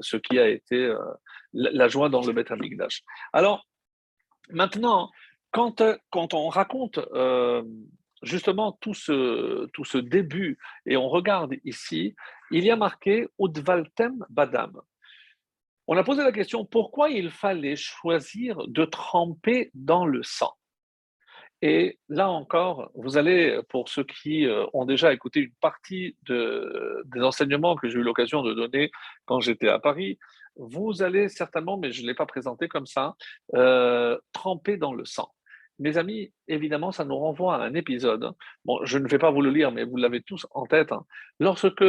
[0.00, 0.92] ce qui a été
[1.52, 3.02] la joie dans le Beth Amikdash.
[3.32, 3.66] Alors,
[4.50, 5.10] maintenant,
[5.50, 7.00] quand, quand on raconte
[8.22, 12.14] justement tout ce, tout ce début et on regarde ici,
[12.50, 14.80] il y a marqué Udvaltem Badam.
[15.86, 20.52] On a posé la question pourquoi il fallait choisir de tremper dans le sang?
[21.60, 27.22] Et là encore, vous allez, pour ceux qui euh, ont déjà écouté une partie des
[27.22, 28.90] enseignements que j'ai eu l'occasion de donner
[29.24, 30.18] quand j'étais à Paris,
[30.56, 33.16] vous allez certainement, mais je ne l'ai pas présenté comme ça,
[33.54, 35.32] euh, tremper dans le sang.
[35.78, 38.32] Mes amis, évidemment, ça nous renvoie à un épisode.
[38.64, 40.92] Bon, je ne vais pas vous le lire, mais vous l'avez tous en tête.
[40.92, 41.04] Hein.
[41.38, 41.84] Lorsque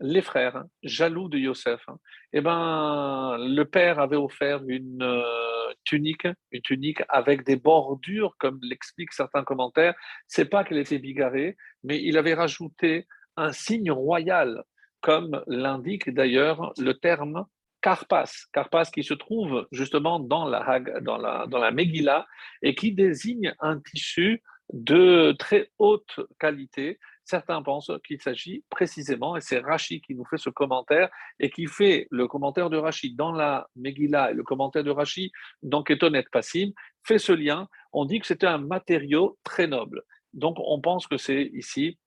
[0.00, 1.96] les frères, hein, jaloux de Yosef, hein,
[2.32, 8.58] eh ben, le père avait offert une euh, tunique, une tunique avec des bordures, comme
[8.62, 9.94] l'expliquent certains commentaires.
[10.26, 14.62] C'est pas qu'elle était bigarrée, mais il avait rajouté un signe royal,
[15.00, 17.46] comme l'indique d'ailleurs le terme
[17.82, 22.26] Karpas, Karpas qui se trouve justement dans la, dans la, dans la Megillah
[22.62, 24.42] et qui désigne un tissu
[24.72, 30.38] de très haute qualité Certains pensent qu'il s'agit précisément, et c'est Rachid qui nous fait
[30.38, 34.82] ce commentaire, et qui fait le commentaire de Rachid dans la Megillah et le commentaire
[34.82, 35.30] de Rachid
[35.62, 36.72] dans Ketonet Passim,
[37.04, 37.68] fait ce lien.
[37.92, 40.02] On dit que c'était un matériau très noble.
[40.32, 41.98] Donc on pense que c'est ici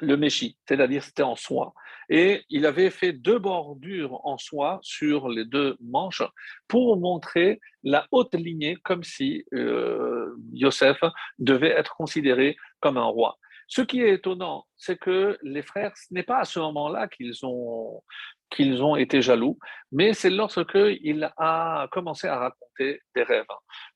[0.00, 1.74] le méchi, c'est-à-dire c'était en soie.
[2.08, 6.22] Et il avait fait deux bordures en soie sur les deux manches
[6.68, 11.00] pour montrer la haute lignée, comme si euh, Yosef
[11.38, 13.38] devait être considéré comme un roi.
[13.66, 17.46] Ce qui est étonnant, c'est que les frères, ce n'est pas à ce moment-là qu'ils
[17.46, 18.02] ont,
[18.50, 19.58] qu'ils ont été jaloux,
[19.90, 23.46] mais c'est lorsqu'il a commencé à raconter des rêves.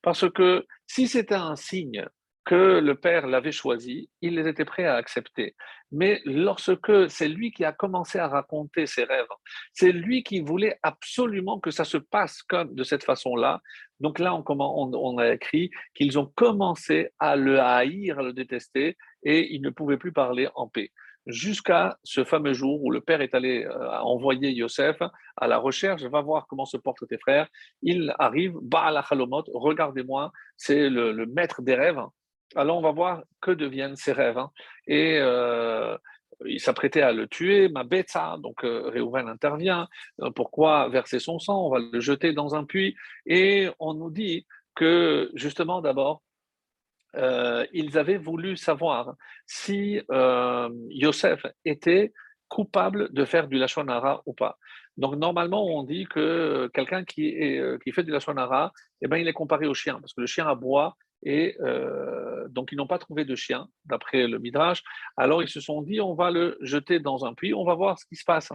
[0.00, 2.06] Parce que si c'était un signe
[2.48, 5.54] que le père l'avait choisi, il les était prêt à accepter.
[5.92, 9.26] Mais lorsque c'est lui qui a commencé à raconter ses rêves,
[9.74, 13.60] c'est lui qui voulait absolument que ça se passe comme de cette façon-là.
[14.00, 19.54] Donc là, on, a écrit qu'ils ont commencé à le haïr, à le détester, et
[19.54, 20.90] ils ne pouvaient plus parler en paix.
[21.26, 24.96] Jusqu'à ce fameux jour où le père est allé euh, envoyer Yosef
[25.36, 27.48] à la recherche, va voir comment se portent tes frères.
[27.82, 32.00] Il arrive, Baal Halomot, regardez-moi, c'est le maître des rêves
[32.56, 34.38] alors on va voir que deviennent ses rêves.
[34.38, 34.50] Hein.
[34.86, 35.96] Et euh,
[36.46, 39.88] il s'apprêtait à le tuer, ma bête, donc euh, Réhouven intervient.
[40.20, 41.66] Euh, pourquoi verser son sang?
[41.66, 42.96] On va le jeter dans un puits.
[43.26, 46.22] Et on nous dit que justement d'abord,
[47.72, 50.00] ils avaient voulu savoir si
[50.90, 52.12] Yosef était
[52.46, 54.56] coupable de faire du lachonara ou pas.
[54.96, 57.34] Donc normalement, on dit que quelqu'un qui,
[57.82, 60.46] qui fait du lachonara, eh ben, il est comparé au chien, parce que le chien
[60.46, 64.82] aboie et euh, donc, ils n'ont pas trouvé de chien, d'après le Midrash.
[65.16, 67.98] Alors, ils se sont dit, on va le jeter dans un puits, on va voir
[67.98, 68.50] ce qui se passe.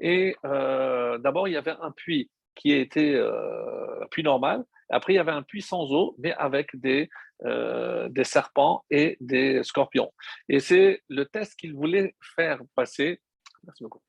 [0.00, 4.64] Et euh, d'abord, il y avait un puits qui était euh, un puits normal.
[4.90, 7.10] Après, il y avait un puits sans eau, mais avec des,
[7.44, 10.12] des serpents et des scorpions.
[10.48, 13.20] Et c'est le test qu'ils voulaient faire passer.
[13.64, 14.00] Merci beaucoup.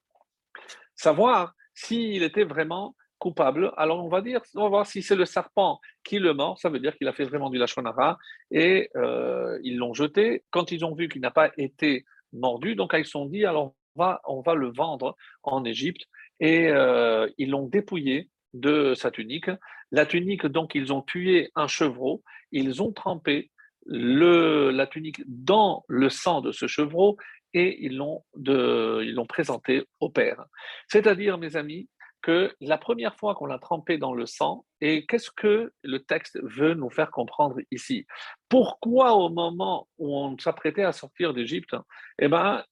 [0.96, 3.72] Savoir s'il était vraiment coupable.
[3.78, 6.70] Alors on va dire, on va voir si c'est le serpent qui le mord, ça
[6.70, 8.18] veut dire qu'il a fait vraiment du lachonara
[8.50, 10.44] et euh, ils l'ont jeté.
[10.50, 13.76] Quand ils ont vu qu'il n'a pas été mordu, donc ils se sont dit alors
[13.96, 16.04] on va, on va le vendre en Égypte
[16.40, 19.52] et euh, ils l'ont dépouillé de sa tunique.
[19.92, 23.52] La tunique, donc ils ont tué un chevreau, ils ont trempé
[23.86, 27.18] le, la tunique dans le sang de ce chevreau
[27.54, 30.46] et ils l'ont, ils l'ont présenté au père.
[30.88, 31.90] C'est-à-dire, mes amis,
[32.22, 36.40] que la première fois qu'on l'a trempé dans le sang, et qu'est-ce que le texte
[36.44, 38.06] veut nous faire comprendre ici?
[38.50, 41.76] Pourquoi au moment où on s'apprêtait à sortir d'Égypte,
[42.20, 42.64] eh ben,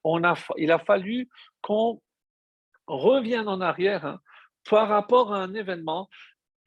[0.58, 1.30] il a fallu
[1.62, 2.02] qu'on
[2.88, 4.20] revienne en arrière hein,
[4.70, 6.10] par rapport à un événement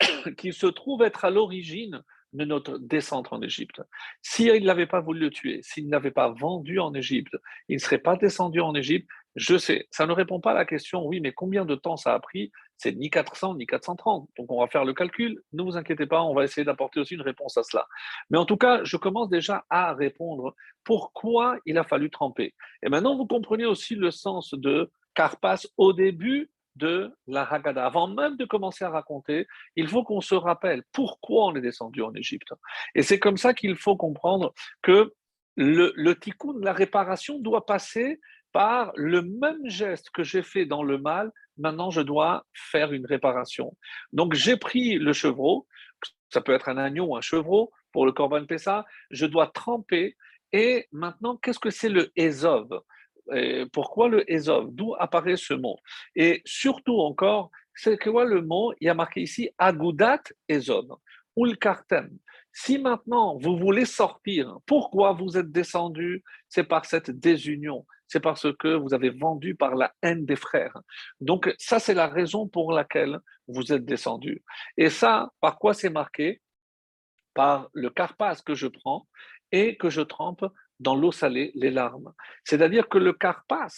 [0.39, 2.03] qui se trouve être à l'origine
[2.33, 3.83] de notre descente en Égypte.
[4.23, 7.37] S'il n'avait pas voulu le tuer, s'il n'avait pas vendu en Égypte,
[7.69, 9.09] il ne serait pas descendu en Égypte.
[9.37, 12.15] Je sais, ça ne répond pas à la question, oui, mais combien de temps ça
[12.15, 12.53] a pris?
[12.81, 14.31] C'est ni 400 ni 430.
[14.39, 15.43] Donc on va faire le calcul.
[15.53, 17.87] Ne vous inquiétez pas, on va essayer d'apporter aussi une réponse à cela.
[18.31, 22.55] Mais en tout cas, je commence déjà à répondre pourquoi il a fallu tremper.
[22.83, 27.85] Et maintenant, vous comprenez aussi le sens de Carpas au début de la Haggadah.
[27.85, 32.01] Avant même de commencer à raconter, il faut qu'on se rappelle pourquoi on est descendu
[32.01, 32.55] en Égypte.
[32.95, 35.13] Et c'est comme ça qu'il faut comprendre que
[35.57, 38.21] le, le tikkun, la réparation, doit passer
[38.53, 43.07] par le même geste que j'ai fait dans le mal, maintenant je dois faire une
[43.07, 43.77] réparation.
[44.13, 45.67] Donc j'ai pris le chevreau,
[46.31, 50.17] ça peut être un agneau ou un chevreau pour le Corban Pessa, je dois tremper.
[50.53, 52.83] Et maintenant, qu'est-ce que c'est le Ezov
[53.73, 55.79] pourquoi le Ezov D'où apparaît ce mot?
[56.17, 60.97] Et surtout encore, c'est quoi le mot Il y a marqué ici Agudat Ezov,
[61.37, 62.11] ou le Kartem.
[62.53, 66.25] Si maintenant vous voulez sortir, pourquoi vous êtes descendu?
[66.49, 70.77] C'est par cette désunion, c'est parce que vous avez vendu par la haine des frères.
[71.21, 74.43] Donc ça, c'est la raison pour laquelle vous êtes descendu.
[74.77, 76.43] Et ça, par quoi c'est marqué?
[77.35, 79.07] Par le carpas que je prends
[79.53, 80.45] et que je trempe
[80.81, 82.13] dans l'eau salée les larmes.
[82.43, 83.69] C'est-à-dire que le carpas,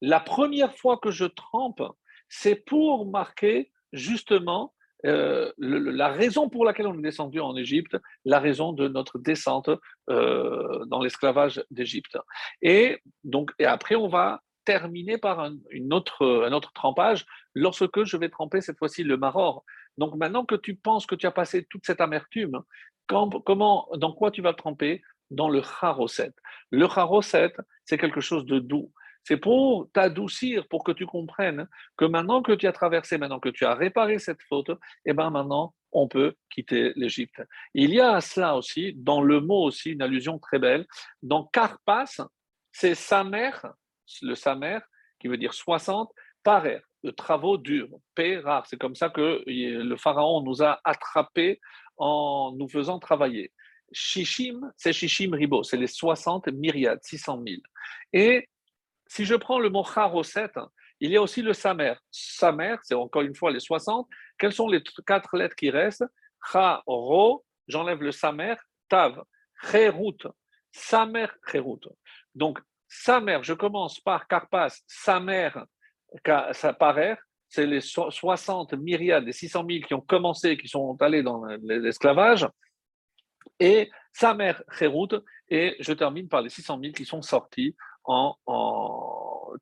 [0.00, 1.82] la première fois que je trempe,
[2.30, 4.72] c'est pour marquer justement
[5.06, 9.70] euh, la raison pour laquelle on est descendu en Égypte, la raison de notre descente
[10.10, 12.18] euh, dans l'esclavage d'Égypte.
[12.60, 18.04] Et donc, et après, on va terminer par un, une autre, un autre trempage lorsque
[18.04, 19.64] je vais tremper cette fois-ci le maror.
[19.98, 22.62] Donc maintenant que tu penses que tu as passé toute cette amertume,
[23.06, 25.02] comment, dans quoi tu vas tremper?
[25.30, 26.32] Dans le charoset.
[26.70, 27.54] Le charoset,
[27.86, 28.92] c'est quelque chose de doux.
[29.24, 33.48] C'est pour t'adoucir, pour que tu comprennes que maintenant que tu as traversé, maintenant que
[33.48, 34.70] tu as réparé cette faute,
[35.04, 37.42] eh ben maintenant, on peut quitter l'Égypte.
[37.74, 40.86] Il y a à cela aussi, dans le mot aussi, une allusion très belle.
[41.22, 42.20] Dans Karpas,
[42.72, 43.50] c'est Samer,
[44.22, 44.78] le Samer,
[45.20, 46.10] qui veut dire 60,
[46.42, 47.88] parer, de travaux durs,
[48.42, 48.66] rare.
[48.66, 51.60] C'est comme ça que le pharaon nous a attrapés
[51.96, 53.52] en nous faisant travailler.
[53.92, 57.60] Shishim, c'est Shishim Ribo, c'est les 60 myriades, 600 000.
[58.12, 58.48] Et
[59.14, 60.52] si je prends le mot Charoset,
[60.98, 61.96] il y a aussi le Samer.
[62.10, 64.08] Samer, c'est encore une fois les 60.
[64.38, 66.06] Quelles sont les quatre lettres qui restent?
[66.50, 68.54] Cha, Ro, j'enlève le Samer,
[68.88, 69.22] Tav,
[69.70, 70.16] Cherut,
[70.72, 71.80] Samer, Cherut.
[72.34, 72.58] Donc,
[72.88, 75.50] Samer, je commence par Karpas, Samer,
[76.78, 77.16] Parer,
[77.50, 82.46] c'est les 60 myriades, les 600 000 qui ont commencé, qui sont allés dans l'esclavage
[83.58, 88.36] et sa mère Khérout, et je termine par les 600 000 qui sont sortis, en,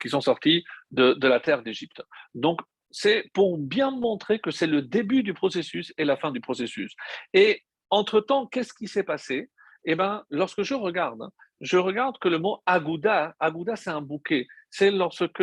[0.00, 2.02] qui sont sortis de, de la terre d'Égypte.
[2.34, 2.60] Donc,
[2.90, 6.94] c'est pour bien montrer que c'est le début du processus et la fin du processus.
[7.32, 9.50] Et entre-temps, qu'est-ce qui s'est passé?
[9.84, 11.28] Eh bien, lorsque je regarde,
[11.60, 15.42] je regarde que le mot Agouda, Agouda c'est un bouquet, c'est lorsque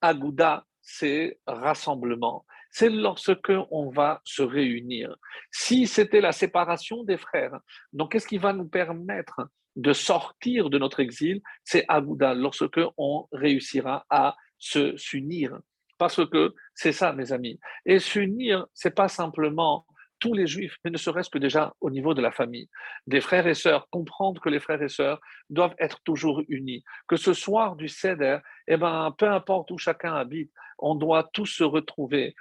[0.00, 5.16] Agouda, c'est rassemblement c'est lorsque on va se réunir.
[5.50, 7.58] Si c'était la séparation des frères,
[7.92, 9.40] donc qu'est-ce qui va nous permettre
[9.78, 15.58] de sortir de notre exil C'est Agouda, lorsque on réussira à se s'unir.
[15.98, 17.58] Parce que c'est ça, mes amis.
[17.86, 19.86] Et s'unir, c'est pas simplement
[20.20, 22.68] tous les juifs, mais ne serait-ce que déjà au niveau de la famille,
[23.06, 27.16] des frères et sœurs, comprendre que les frères et sœurs doivent être toujours unis, que
[27.16, 31.64] ce soir du Seder, eh ben, peu importe où chacun habite, on doit tous se
[31.64, 32.34] retrouver,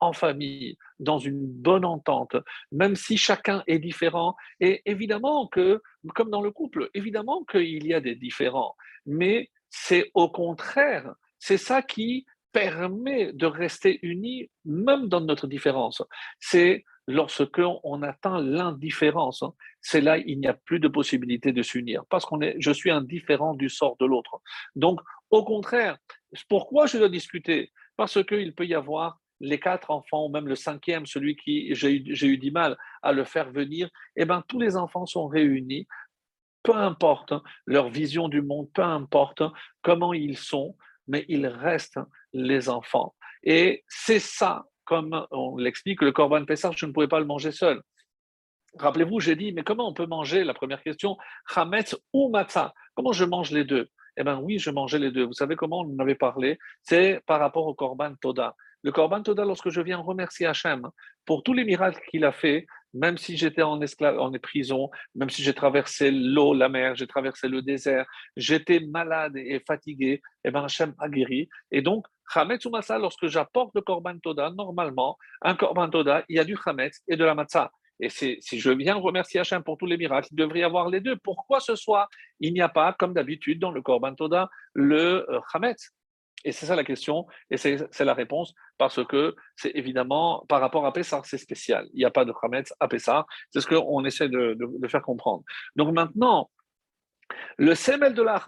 [0.00, 2.36] en famille, dans une bonne entente,
[2.72, 4.36] même si chacun est différent.
[4.60, 5.82] Et évidemment que,
[6.14, 8.76] comme dans le couple, évidemment qu'il y a des différents,
[9.06, 16.02] mais c'est au contraire, c'est ça qui permet de rester unis, même dans notre différence.
[16.40, 19.44] C'est lorsque on atteint l'indifférence,
[19.80, 22.90] c'est là il n'y a plus de possibilité de s'unir, parce qu'on est, je suis
[22.90, 24.40] indifférent du sort de l'autre.
[24.76, 25.98] Donc, au contraire,
[26.48, 27.72] pourquoi je dois discuter?
[27.96, 31.92] Parce qu'il peut y avoir les quatre enfants, ou même le cinquième, celui qui j'ai
[31.92, 35.86] eu, du mal à le faire venir, eh bien, tous les enfants sont réunis,
[36.62, 37.32] peu importe
[37.66, 39.42] leur vision du monde, peu importe
[39.82, 40.76] comment ils sont,
[41.06, 42.00] mais ils restent
[42.32, 43.14] les enfants.
[43.42, 47.52] Et c'est ça, comme on l'explique, le Corban Pessah, je ne pouvais pas le manger
[47.52, 47.80] seul.
[48.78, 50.44] Rappelez-vous, j'ai dit, mais comment on peut manger?
[50.44, 51.16] La première question,
[51.54, 52.74] Hametz ou Matzah?
[52.94, 53.88] Comment je mange les deux?
[54.18, 55.24] Eh bien oui, je mangeais les deux.
[55.24, 56.58] Vous savez comment on en avait parlé?
[56.82, 58.56] C'est par rapport au Corban Toda.
[58.84, 60.88] Le Korban Toda, lorsque je viens remercier Hachem
[61.26, 65.42] pour tous les miracles qu'il a fait, même si j'étais en, en prison, même si
[65.42, 68.06] j'ai traversé l'eau, la mer, j'ai traversé le désert,
[68.36, 71.48] j'étais malade et fatigué, et eh bien Hachem a guéri.
[71.70, 76.36] Et donc, Chametz ou Matzah, lorsque j'apporte le Korban Toda, normalement, un Korban Toda, il
[76.36, 77.70] y a du Chametz et de la Matzah.
[78.00, 81.00] Et si je viens remercier Hachem pour tous les miracles, il devrait y avoir les
[81.00, 81.16] deux.
[81.16, 82.08] Pourquoi ce soir,
[82.38, 85.90] il n'y a pas, comme d'habitude dans le Korban Toda, le Hametz
[86.44, 90.86] et c'est ça la question, et c'est la réponse, parce que c'est évidemment, par rapport
[90.86, 91.88] à Pessah, c'est spécial.
[91.92, 94.56] Il n'y a pas de Hametz à Pessah, c'est ce qu'on essaie de,
[94.88, 95.42] faire comprendre.
[95.76, 96.50] Donc maintenant,
[97.56, 98.38] le semel de la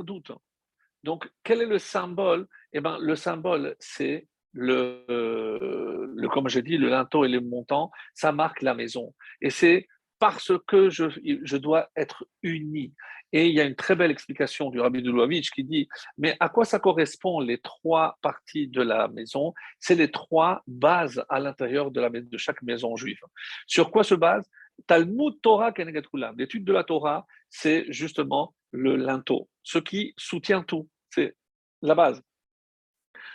[1.03, 2.47] donc quel est le symbole?
[2.73, 7.91] Eh bien, le symbole, c'est le, le, comme j'ai dit, le linteau et le montant,
[8.15, 9.15] ça marque la maison.
[9.41, 9.89] Et c'est
[10.19, 11.05] parce que je,
[11.43, 12.93] je dois être uni.
[13.33, 16.49] Et il y a une très belle explication du Rabbi Dulovitch qui dit Mais à
[16.49, 19.55] quoi ça correspond les trois parties de la maison?
[19.79, 23.21] C'est les trois bases à l'intérieur de, de chaque maison juive.
[23.67, 24.49] Sur quoi se base?
[24.87, 26.03] Talmud Torah Kenegat
[26.37, 30.89] L'étude de la Torah, c'est justement le linteau, ce qui soutient tout.
[31.11, 31.37] C'est
[31.83, 32.23] la base.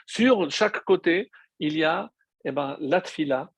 [0.05, 2.11] Sur chaque côté, il y a
[2.45, 3.51] eh ben, la tfila,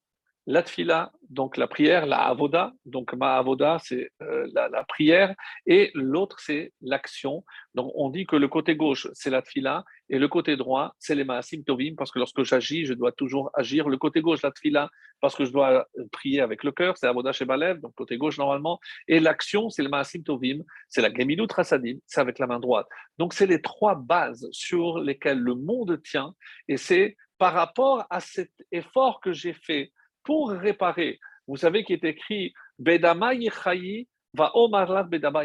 [0.48, 5.36] la tfila, donc la prière, la avoda, donc ma avoda, c'est euh, la, prière,
[5.66, 7.44] et l'autre, c'est l'action.
[7.76, 11.16] Donc on dit que le côté gauche, c'est la tfila, et le côté droit, c'est
[11.16, 13.90] les maasim tovim, parce que lorsque j'agis, je dois toujours agir.
[13.90, 14.90] Le côté gauche, la tfila,
[15.20, 18.80] parce que je dois prier avec le cœur, c'est avoda shebalev, donc côté gauche normalement,
[19.10, 22.88] et l'action, c'est le maasim tovim, c'est la gemilut rasadim, c'est avec la main droite.
[23.18, 26.34] Donc c'est les trois bases sur lesquelles le monde tient,
[26.70, 29.92] et c'est par rapport à cet effort que j'ai fait
[30.28, 31.20] pour réparer.
[31.48, 33.32] Vous savez qu'il est écrit Bedama
[34.34, 35.44] va Omarlat Bedama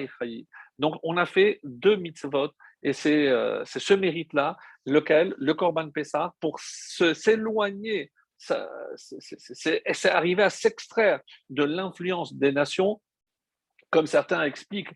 [0.76, 2.50] Donc on a fait deux mitzvot
[2.82, 11.20] et c'est euh, ce mérite-là, lequel le Korban Pessah, pour s'éloigner, c'est arrivé à s'extraire
[11.48, 13.00] de l'influence des nations,
[13.88, 14.90] comme certains expliquent,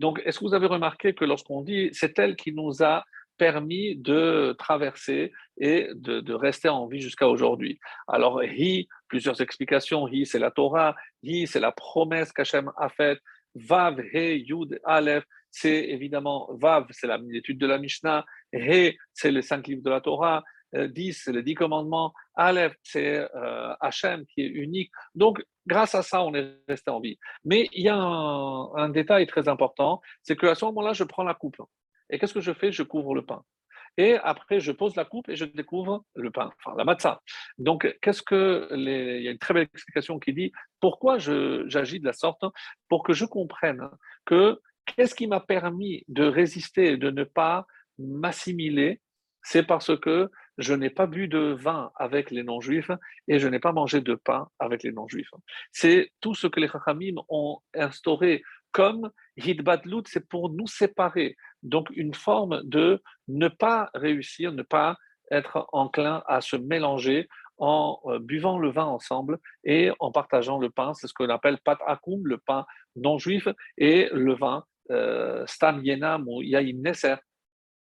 [0.00, 3.04] donc, est-ce que vous avez remarqué que lorsqu'on dit c'est elle qui nous a
[3.38, 7.78] permis de traverser et de, rester en vie jusqu'à aujourd'hui.
[8.08, 10.08] Alors, Hi, plusieurs explications.
[10.08, 10.94] Hi, c'est la Torah.
[11.22, 13.18] Hi, c'est la promesse qu'Hachem a faite.
[13.54, 18.24] Vav, He, Yud, Aleph, c'est évidemment Vav, c'est l'étude de la Mishnah.
[18.52, 20.42] He, c'est les cinq livres de la Torah.
[20.74, 22.14] 10, euh, c'est les dix commandements.
[22.34, 24.90] Aleph, c'est euh, Hachem qui est unique.
[25.14, 27.18] Donc, grâce à ça, on est resté en vie.
[27.44, 31.24] Mais il y a un, un détail très important, c'est qu'à ce moment-là, je prends
[31.24, 31.60] la coupe.
[32.12, 32.70] Et qu'est-ce que je fais?
[32.70, 33.42] Je couvre le pain.
[33.98, 37.20] Et après, je pose la coupe et je découvre le pain, enfin la matzah.
[37.58, 42.06] Donc, qu'est-ce que il y a une très belle explication qui dit pourquoi j'agis de
[42.06, 42.44] la sorte
[42.88, 43.90] pour que je comprenne
[44.24, 47.66] que qu'est-ce qui m'a permis de résister et de ne pas
[47.98, 49.00] m'assimiler,
[49.42, 52.90] c'est parce que je n'ai pas bu de vin avec les non-juifs
[53.28, 55.32] et je n'ai pas mangé de pain avec les non-juifs.
[55.70, 58.42] C'est tout ce que les Chachamim ont instauré
[58.72, 61.36] comme Hidbadlut, c'est pour nous séparer.
[61.62, 64.96] Donc, une forme de ne pas réussir, ne pas
[65.30, 70.70] être enclin à se mélanger en euh, buvant le vin ensemble et en partageant le
[70.70, 70.94] pain.
[70.94, 72.66] C'est ce qu'on appelle pat akum, le pain
[72.96, 73.48] non juif,
[73.78, 77.16] et le vin euh, stam yenam ou yaim neser.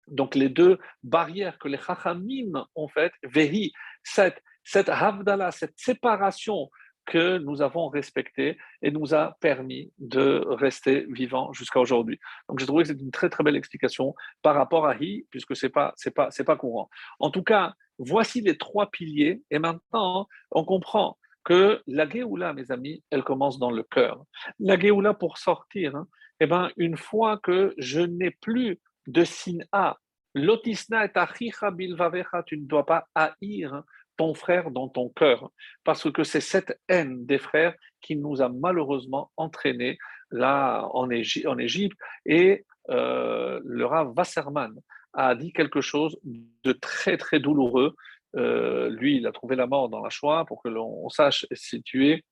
[0.07, 3.73] Donc, les deux barrières que les chachamim ont faites, vehi,
[4.03, 6.71] cette, cette havdala, cette séparation
[7.09, 12.21] que nous avons respecté et nous a permis de rester vivants jusqu'à aujourd'hui.
[12.49, 15.57] Donc j'ai trouvé que c'est une très très belle explication par rapport à Hi, puisque
[15.57, 16.91] c'est pas c'est pas c'est pas courant.
[17.19, 22.71] En tout cas, voici les trois piliers et maintenant on comprend que la Géoula, mes
[22.71, 24.23] amis, elle commence dans le cœur.
[24.59, 26.07] La Géoula pour sortir, hein,
[26.41, 29.25] eh ben, une fois que je n'ai plus de
[29.73, 29.97] A,
[30.35, 33.85] lotisna et achicha bilvavecha, tu ne dois pas haïr hein,
[34.19, 35.51] ton frère dans ton cœur,
[35.85, 39.97] parce que c'est cette haine des frères qui nous a malheureusement entraînés
[40.31, 41.97] là en, Égypte.
[42.27, 44.75] Et euh, le Rav Wasserman
[45.15, 46.19] a dit quelque chose
[46.65, 47.95] de très très douloureux.
[48.37, 52.25] Euh, lui, il a trouvé la mort dans la Shoah pour que l'on sache situer.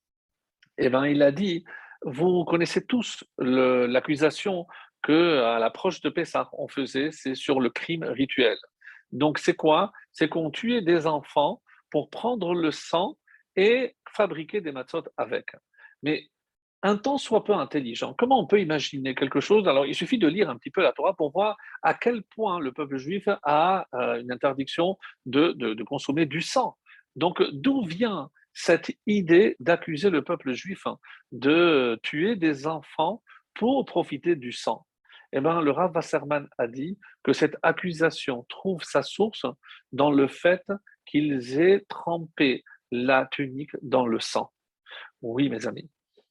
[0.79, 1.65] Et eh ben, il a dit
[2.03, 4.67] vous connaissez tous l'accusation
[5.03, 8.59] que à l'approche de Pessah on faisait, c'est sur le crime rituel.
[9.13, 9.93] Donc c'est quoi?
[10.13, 11.63] C'est qu'on tuait des enfants
[11.97, 13.17] pour prendre le sang
[13.57, 15.47] et fabriquer des matzot avec.
[16.03, 16.27] Mais
[16.83, 19.67] un temps soit peu intelligent, comment on peut imaginer quelque chose?
[19.67, 22.61] Alors, il suffit de lire un petit peu la Torah pour voir à quel point
[22.61, 26.77] le peuple juif a euh, une interdiction de, de, consommer du sang.
[27.15, 30.85] Donc, d'où vient cette idée d'accuser le peuple juif
[31.33, 33.23] de tuer des enfants
[33.55, 34.85] pour profiter du sang?
[35.37, 39.45] Eh bien, le Rav Wasserman a dit que cette accusation trouve sa source
[39.93, 40.65] dans le fait
[41.05, 44.51] qu'ils aient trempé la tunique dans le sang.
[45.21, 45.91] Oui, mes amis.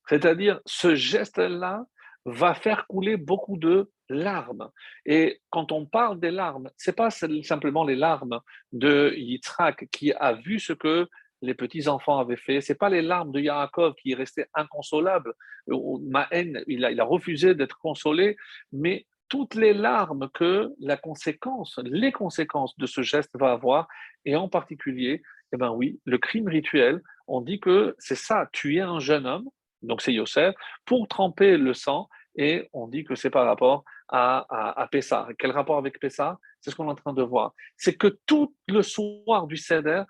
[0.10, 1.86] C'est-à-dire, ce geste-là
[2.26, 4.72] va faire couler beaucoup de larmes.
[5.06, 8.40] Et quand on parle des larmes, c'est pas simplement les larmes
[8.72, 11.08] de Yitzhak qui a vu ce que
[11.42, 12.62] les petits-enfants avaient fait.
[12.62, 15.34] Ce n'est pas les larmes de Yaakov qui restait inconsolable.
[15.68, 18.36] Ma haine, il a, refusé d'être consolé,
[18.72, 23.88] mais toutes les larmes que la conséquence, les conséquences de ce geste va avoir,
[24.24, 25.22] et en particulier,
[25.54, 29.50] eh ben oui, le crime rituel, on dit que c'est ça, tuer un jeune homme,
[29.82, 30.56] donc c'est Yosef,
[30.86, 32.08] pour tremper le sang,
[32.38, 34.46] et on dit que c'est par rapport à,
[34.82, 35.28] à, Pessah.
[35.40, 36.38] Quel rapport avec Pessah?
[36.60, 37.54] C'est ce qu'on est en train de voir.
[37.78, 40.04] C'est que tout le soir du Seder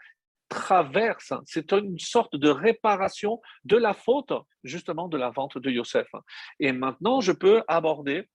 [0.50, 4.34] traverse, c'est une sorte de réparation de la faute,
[4.64, 6.08] justement, de la vente de Yosef.
[6.60, 8.28] Et maintenant, je peux aborder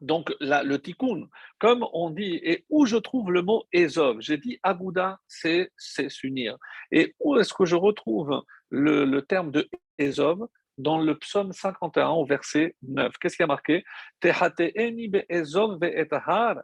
[0.00, 1.28] donc le tikkun,
[1.58, 6.56] comme on dit, et où je trouve le mot Ezov J'ai dit Agouda, c'est s'unir.
[6.90, 9.68] Et où est-ce que je retrouve le, terme de
[9.98, 13.16] Ezov Dans le psaume 51 au verset 9.
[13.18, 13.84] Qu'est-ce qui a marqué
[14.20, 16.62] Tehateeni be Ezov ve etahar,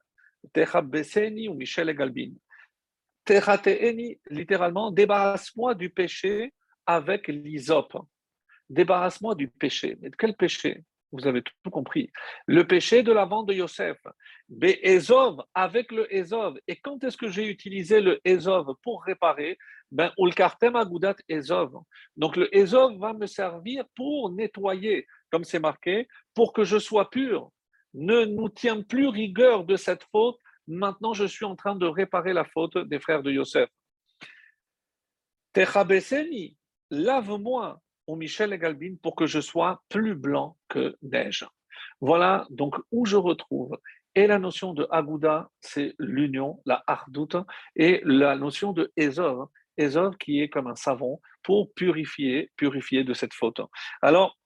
[0.52, 2.32] tehabeseni ou Michel Galbin.
[3.28, 6.52] Littéralement, débarrasse-moi du péché
[6.86, 7.96] avec l'isop.
[8.68, 9.96] Débarrasse-moi du péché.
[10.00, 10.84] Mais quel péché?
[11.12, 12.12] Vous avez tout compris.
[12.46, 13.98] Le péché de la vente de Yosef.
[14.62, 16.56] Ezov avec le Ezov.
[16.68, 19.58] Et quand est-ce que j'ai utilisé le Ezov pour réparer?
[19.90, 21.16] Ben, Ulkartem Agudat.
[22.16, 27.10] Donc le Ezov va me servir pour nettoyer, comme c'est marqué, pour que je sois
[27.10, 27.50] pur.
[27.92, 30.38] Ne nous tient plus rigueur de cette faute.
[30.70, 33.68] Maintenant, je suis en train de réparer la faute des frères de Yosef.
[35.52, 36.56] Techabeseni,
[36.90, 37.80] lave-moi
[38.16, 41.46] Michel et Galbin pour que je sois plus blanc que neige.
[42.00, 43.78] Voilà donc où je retrouve.
[44.14, 47.36] Et la notion de Agouda, c'est l'union, la hardoute,
[47.76, 53.14] et la notion de Ezov, Ezov qui est comme un savon pour purifier, purifier de
[53.14, 53.60] cette faute.
[54.02, 54.36] Alors,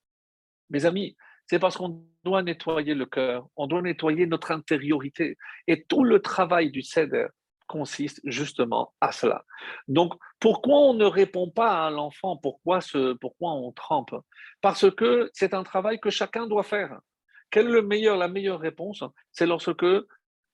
[0.68, 1.16] mes amis,
[1.47, 5.37] c'est parce qu'on doit nettoyer le cœur, on doit nettoyer notre intériorité.
[5.67, 7.27] Et tout le travail du Seder,
[7.67, 9.45] consiste justement à cela.
[9.89, 14.15] Donc, pourquoi on ne répond pas à l'enfant pourquoi, ce, pourquoi on trempe?
[14.61, 16.99] Parce que c'est un travail que chacun doit faire.
[17.51, 19.05] Quelle est la meilleure réponse?
[19.33, 19.87] C'est lorsque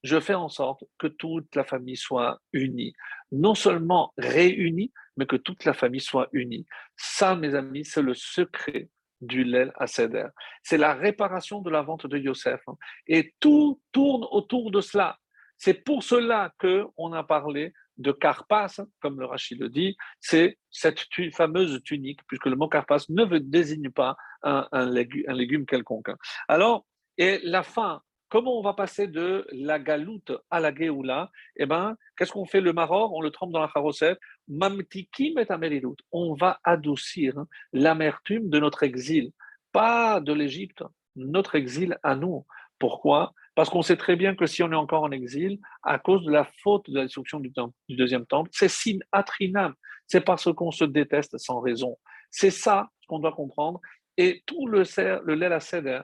[0.02, 2.94] je fais en sorte que toute la famille soit unie.
[3.32, 6.66] Non seulement réunie, mais que toute la famille soit unie.
[6.96, 8.88] Ça, mes amis, c'est le secret
[9.20, 10.26] du Lel à Seder.
[10.62, 12.60] C'est la réparation de la vente de Yosef.
[13.06, 15.18] Et tout tourne autour de cela.
[15.58, 21.06] C'est pour cela qu'on a parlé de carpas, comme le Rachid le dit, c'est cette
[21.34, 26.10] fameuse tunique, puisque le mot carpas ne désigne pas un, légume, quelconque.
[26.48, 26.86] Alors,
[27.18, 28.00] et la fin,
[28.30, 31.30] comment on va passer de la galoute à la Géoula?
[31.56, 33.12] Eh bien, qu'est-ce qu'on fait le maror?
[33.12, 34.18] On le trempe dans la charosette.
[34.48, 37.34] Mamtikim et On va adoucir
[37.72, 39.32] l'amertume de notre exil,
[39.72, 40.82] pas de l'Égypte,
[41.16, 42.46] notre exil à nous.
[42.78, 43.34] Pourquoi?
[43.54, 46.30] Parce qu'on sait très bien que si on est encore en exil, à cause de
[46.30, 47.52] la faute de la destruction du,
[47.90, 49.74] deuxième temple, c'est sin atrinam,
[50.06, 51.98] c'est parce qu'on se déteste sans raison.
[52.30, 53.80] C'est ça qu'on doit comprendre.
[54.16, 54.82] Et tout le,
[55.24, 56.00] le Lela Seder,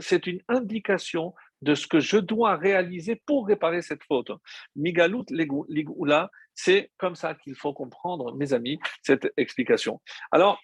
[0.00, 4.30] c'est une indication de ce que je dois réaliser pour réparer cette faute.
[4.76, 10.00] Migalut Ligula, c'est comme ça qu'il faut comprendre, mes amis, cette explication.
[10.30, 10.60] Alors,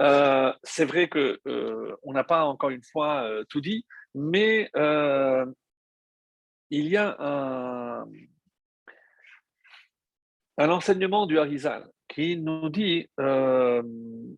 [0.00, 4.70] euh, c'est vrai que euh, on n'a pas encore une fois euh, tout dit, mais
[6.70, 8.06] il y a un,
[10.58, 13.08] enseignement du Harizal qui nous dit,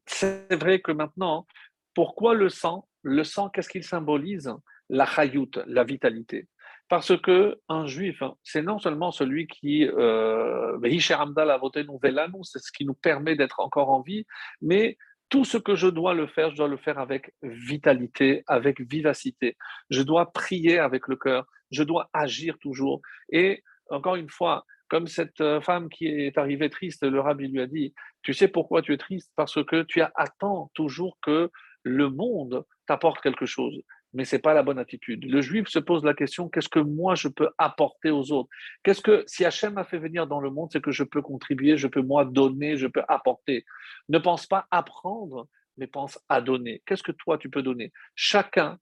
[0.07, 1.47] c'est vrai que maintenant,
[1.95, 2.89] pourquoi le sang?
[3.03, 4.53] Le sang, qu'est-ce qu'il symbolise?
[4.89, 6.49] La chayout, la vitalité.
[6.89, 13.35] Parce que un juif, c'est non seulement celui qui, euh, c'est ce qui nous permet
[13.35, 14.25] d'être encore en vie,
[14.63, 14.97] mais
[15.29, 19.57] tout ce que je dois le faire, je dois le faire avec vitalité, avec vivacité.
[19.91, 23.01] Je dois prier avec le cœur, je dois agir toujours.
[23.31, 27.61] Et encore une fois, comme cette euh, femme qui est arrivée triste, le rabbi lui
[27.61, 29.33] a dit, tu sais pourquoi tu es triste?
[29.35, 31.51] Parce que tu attends toujours que
[31.83, 33.83] le monde t'apporte quelque chose
[34.13, 35.25] mais ce n'est pas la bonne attitude.
[35.25, 38.49] Le juif se pose la question, qu'est-ce que moi je peux apporter aux autres?
[38.83, 41.77] Qu'est-ce que, si Hachem m'a fait venir dans le monde, c'est que je peux contribuer,
[41.77, 43.65] je peux moi donner, je peux apporter.
[44.09, 46.83] Ne pense pas apprendre, mais pense à donner.
[46.87, 47.93] Qu'est-ce que toi tu peux donner?
[48.15, 48.79] Chacun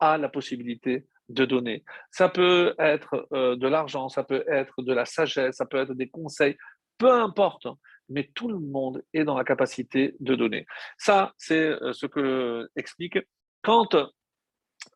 [0.00, 1.84] a la possibilité de donner.
[2.10, 5.94] Ça peut être euh, de l'argent, ça peut être de la sagesse, ça peut être
[5.94, 6.56] des conseils,
[6.98, 7.66] peu importe
[8.08, 10.66] mais tout le monde est dans la capacité de donner.
[10.98, 13.18] Ça, c'est euh, ce que explique
[13.62, 13.96] quand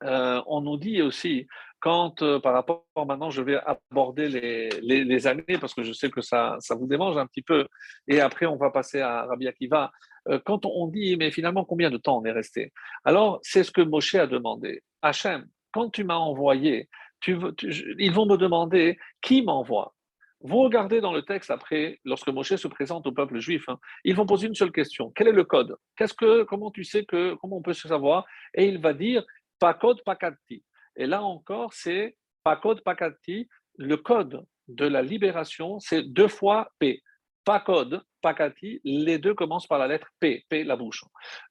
[0.04, 1.46] euh, on nous dit aussi,
[1.80, 3.58] quand euh, par rapport, maintenant je vais
[3.90, 7.66] aborder les, années, parce que je sais que ça, ça vous démange un petit peu,
[8.06, 9.90] et après on va passer à Rabbi Akiva,
[10.28, 12.72] euh, quand on dit, mais finalement combien de temps on est resté?
[13.04, 14.82] Alors c'est ce que Moshe a demandé.
[15.02, 16.88] Hachem, quand tu m'as envoyé,
[17.26, 19.94] ils vont me demander qui m'envoie.
[20.40, 24.14] Vous regardez dans le texte après, lorsque Moshe se présente au peuple juif, hein, ils
[24.14, 25.10] vont poser une seule question.
[25.14, 25.76] Quel est le code?
[25.96, 28.24] Qu'est-ce que, Comment tu sais que, comment on peut se savoir?
[28.54, 29.24] Et il va dire,
[29.74, 30.16] code, pas
[30.96, 32.16] Et là encore, c'est
[32.62, 32.96] code, pas
[33.76, 37.02] Le code de la libération, c'est deux fois P.
[37.64, 38.36] Code, pas
[38.84, 41.02] les deux commencent par la lettre P, P la bouche.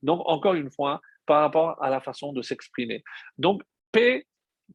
[0.04, 3.04] Donc, encore une fois, par rapport à la façon de s'exprimer.
[3.40, 4.28] Donc, P,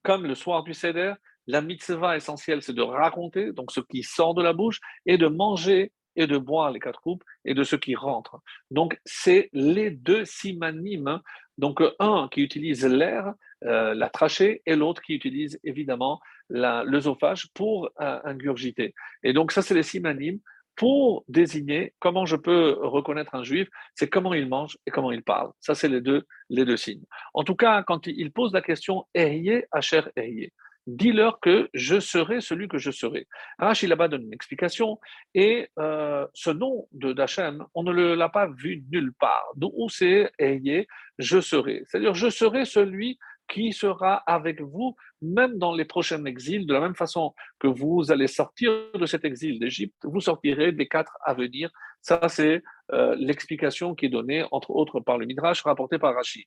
[0.03, 1.15] comme le soir du Seder,
[1.47, 5.29] la mitzvah essentielle, c'est de raconter, donc ce qui sort de la bouche, et de
[5.29, 8.39] manger et de boire les quatre coupes et de ce qui rentre.
[8.71, 11.21] Donc, c'est les deux simanimes.
[11.59, 13.35] Donc, un qui utilise l'air,
[13.65, 18.95] euh, la trachée, et l'autre qui utilise évidemment l'œsophage pour euh, ingurgiter.
[19.23, 20.39] Et donc, ça, c'est les simanimes
[20.77, 25.23] pour désigner comment je peux reconnaître un juif, c'est comment il mange et comment il
[25.23, 25.51] parle.
[25.61, 27.05] Ça, c'est les deux, les deux signes.
[27.35, 30.51] En tout cas, quand il pose la question Ehye, Asher Ehye,
[30.87, 33.27] dis-leur que je serai celui que je serai.
[33.59, 34.99] Rachid là-bas donne une explication,
[35.35, 39.53] et euh, ce nom de d'Hachem, on ne l'a pas vu nulle part.
[39.57, 40.87] D'où c'est Ehye,
[41.19, 41.85] je serai.
[41.87, 43.19] C'est-à-dire, je serai celui
[43.49, 48.11] qui sera avec vous, même dans les prochains exils, de la même façon que vous
[48.11, 51.71] allez sortir de cet exil d'Égypte, vous sortirez des quatre à venir.
[52.01, 52.63] Ça, c'est
[52.93, 56.47] euh, l'explication qui est donnée, entre autres, par le Midrash rapporté par Rachid.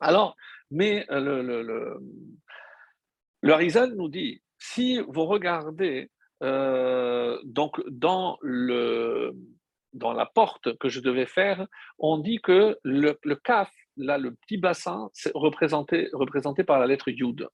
[0.00, 0.36] Alors,
[0.70, 1.98] mais euh, le, le, le,
[3.42, 6.10] le Harizal nous dit, si vous regardez
[6.42, 9.34] euh, donc dans le
[9.92, 11.66] dans la porte que je devais faire,
[11.98, 17.08] on dit que le, kaf là, le petit bassin, c'est représenté, représenté par la lettre
[17.08, 17.48] Yud.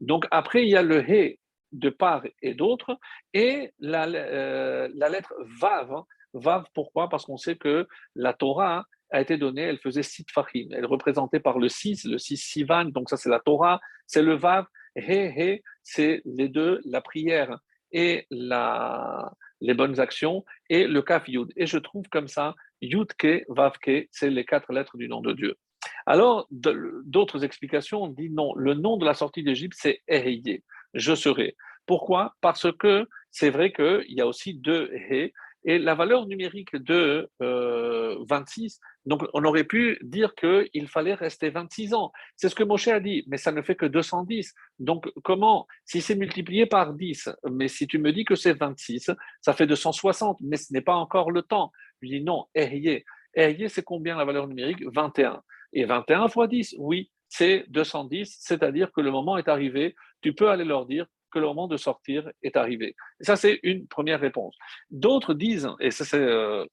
[0.00, 1.38] Donc après, il y a le He
[1.72, 2.98] de part et d'autre,
[3.32, 6.02] et la, euh, la lettre Vav.
[6.34, 7.08] Vav, pourquoi?
[7.08, 10.68] Parce qu'on sait que la Torah a été donnée, elle faisait Sit Fahim.
[10.72, 14.22] Elle est représentée par le 6, le 6 Sivan, donc ça c'est la Torah, c'est
[14.22, 14.66] le Vav.
[14.96, 17.58] He, He, c'est les deux, la prière
[17.92, 21.52] et la, les bonnes actions, et le Kaf Yud.
[21.56, 25.56] Et je trouve comme ça, Yudke, Vavke, c'est les quatre lettres du nom de Dieu.
[26.04, 30.62] Alors, d'autres explications disent non, le nom de la sortie d'Égypte, c'est Eheye,
[30.94, 31.56] je serai.
[31.86, 32.34] Pourquoi?
[32.40, 35.32] Parce que c'est vrai qu'il y a aussi deux He,
[35.66, 41.50] et la valeur numérique de 26, euh, donc on aurait pu dire qu'il fallait rester
[41.50, 42.12] 26 ans.
[42.36, 44.54] C'est ce que Moshe a dit, mais ça ne fait que 210.
[44.78, 49.10] Donc comment Si c'est multiplié par 10, mais si tu me dis que c'est 26,
[49.40, 51.72] ça fait 260, mais ce n'est pas encore le temps.
[52.00, 53.04] Je dis non, Ehye.
[53.34, 54.82] Ehye, c'est combien la valeur numérique?
[54.94, 55.42] 21.
[55.72, 60.48] Et 21 fois 10, oui, c'est 210, c'est-à-dire que le moment est arrivé, tu peux
[60.48, 62.94] aller leur dire que le moment de sortir est arrivé.
[63.20, 64.56] ça, c'est une première réponse.
[64.90, 66.64] D'autres disent, et ça c'est euh,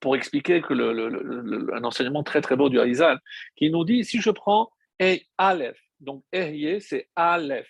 [0.00, 3.18] pour expliquer que le, un enseignement très très beau du Harizal,
[3.56, 4.70] qui nous dit, si je prends
[5.02, 7.68] E Aleph, donc Ehye, c'est Aleph.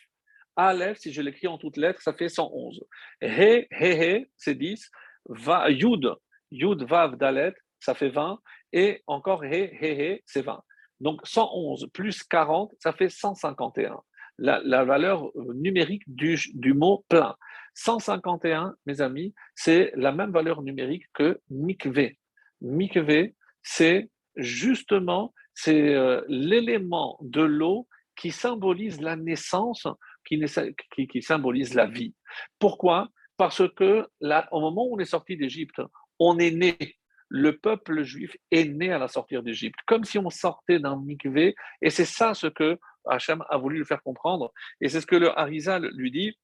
[0.57, 2.85] Aleph, si je l'écris en toutes lettres, ça fait 111.
[3.23, 4.91] He, He, He, c'est 10.
[5.29, 6.15] Va, Yud,
[6.51, 8.41] Yud, Vav, Dalet, ça fait 20
[8.73, 10.63] et encore hé, hé, c'est 20.
[11.01, 14.01] Donc 111 plus 40, ça fait 151.
[14.39, 16.39] La, valeur numérique du,
[16.75, 17.35] mot plein.
[17.75, 22.19] 151, mes amis, c'est la même valeur numérique que mikvé.
[22.61, 29.89] Mikvé, c'est justement c'est euh, l'élément de l'eau qui symbolise la naissance,
[30.25, 30.41] qui,
[31.21, 32.15] symbolise la vie.
[32.61, 33.09] Pourquoi?
[33.37, 35.81] Parce que là, au moment où on est sorti d'Égypte,
[36.21, 36.77] on est né
[37.29, 41.55] le peuple juif est né à la sortie d'Égypte, comme si on sortait d'un mikvé,
[41.83, 42.79] et c'est ça ce que
[43.09, 46.39] Hachem a voulu lui faire comprendre, et c'est ce que le Harizal lui dit.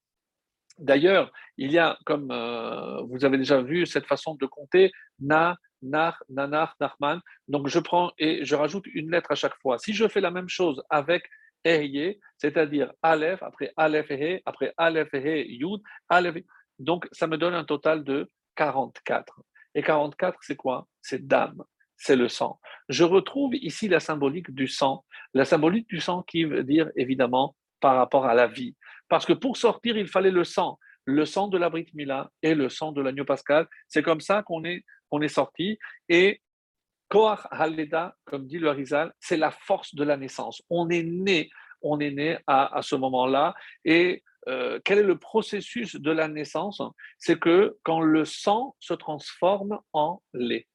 [0.79, 4.91] D'ailleurs, il y a, comme euh, vous avez déjà vu, cette façon de compter,
[5.21, 7.21] na, nar, nanar, narman.
[7.47, 9.79] Donc je prends et je rajoute une lettre à chaque fois.
[9.79, 11.25] Si je fais la même chose avec
[11.65, 16.43] Ehye, c'est-à-dire Aleph, après Aleph He, après Aleph He, Yud, Aleph,
[16.79, 19.43] donc ça me donne un total de 44.
[19.75, 20.87] Et 44, c'est quoi?
[21.03, 21.63] C'est dame,
[21.97, 22.61] c'est le sang.
[22.89, 27.57] Je retrouve ici la symbolique du sang, la symbolique du sang qui veut dire évidemment
[27.81, 28.77] par rapport à la vie.
[29.09, 32.55] Parce que pour sortir, il fallait le sang, le sang de la Brit Mila et
[32.55, 33.67] le sang de l'agneau pascal.
[33.89, 34.85] C'est comme ça qu'on est,
[35.23, 35.79] est sorti.
[36.09, 36.41] Et
[37.09, 40.63] Koach Haleda, comme dit le Harizal, c'est la force de la naissance.
[40.71, 41.51] On est né,
[41.83, 43.55] on est né à, à ce moment-là.
[43.85, 46.83] Et euh, quel est le processus de la naissance?
[47.19, 50.67] C'est que quand le sang se transforme en lait.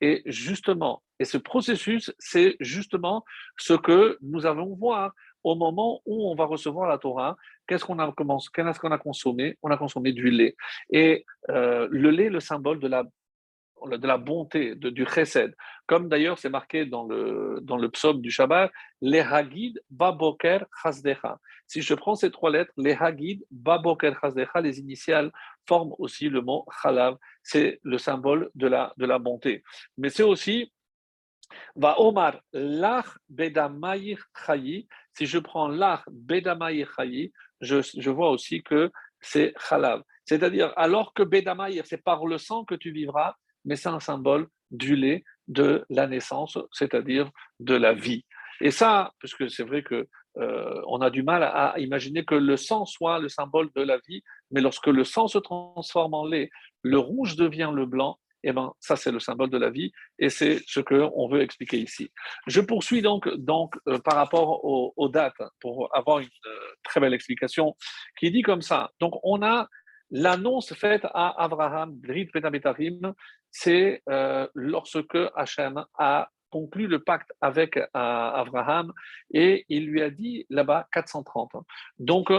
[0.00, 3.24] Et justement, et ce processus, c'est justement
[3.56, 7.36] ce que nous allons voir au moment où on va recevoir la Torah.
[7.66, 9.56] Qu'est-ce qu'on a, a consommé?
[9.62, 10.56] On a consommé du lait.
[10.90, 13.04] Et euh, le lait, le symbole de la
[13.84, 15.54] de la bonté, de, du chesed.
[15.86, 18.70] Comme d'ailleurs c'est marqué dans le, dans le psaume du Shabbat,
[19.00, 21.38] les hagid baboker chasdecha.
[21.66, 25.30] Si je prends ces trois lettres, les hagid baboker chasdecha, les initiales
[25.68, 27.16] forment aussi le mot chalav.
[27.42, 29.62] C'est le symbole de la, de la bonté.
[29.98, 30.72] Mais c'est aussi
[31.76, 34.88] Va Omar, l'ach bedamayir chayi.
[35.12, 40.02] Si je prends l'ach bedamayir chayi, je, je vois aussi que c'est chalav.
[40.24, 43.36] C'est-à-dire, alors que bedamayir, c'est par le sang que tu vivras,
[43.66, 48.24] mais c'est un symbole du lait, de la naissance, c'est-à-dire de la vie.
[48.60, 50.08] Et ça, puisque c'est vrai que
[50.38, 53.98] euh, on a du mal à imaginer que le sang soit le symbole de la
[54.08, 56.50] vie, mais lorsque le sang se transforme en lait,
[56.82, 59.92] le rouge devient le blanc, et eh ben ça c'est le symbole de la vie,
[60.18, 62.10] et c'est ce que on veut expliquer ici.
[62.46, 67.14] Je poursuis donc donc euh, par rapport aux, dates pour avoir une euh, très belle
[67.14, 67.74] explication
[68.18, 68.90] qui dit comme ça.
[69.00, 69.68] Donc on a
[70.10, 73.14] l'annonce faite à Abraham, Brit Betabetarim,
[73.58, 78.92] c'est euh, lorsque Hachem a conclu le pacte avec euh, Abraham
[79.32, 81.52] et il lui a dit là-bas 430.
[81.98, 82.30] Donc,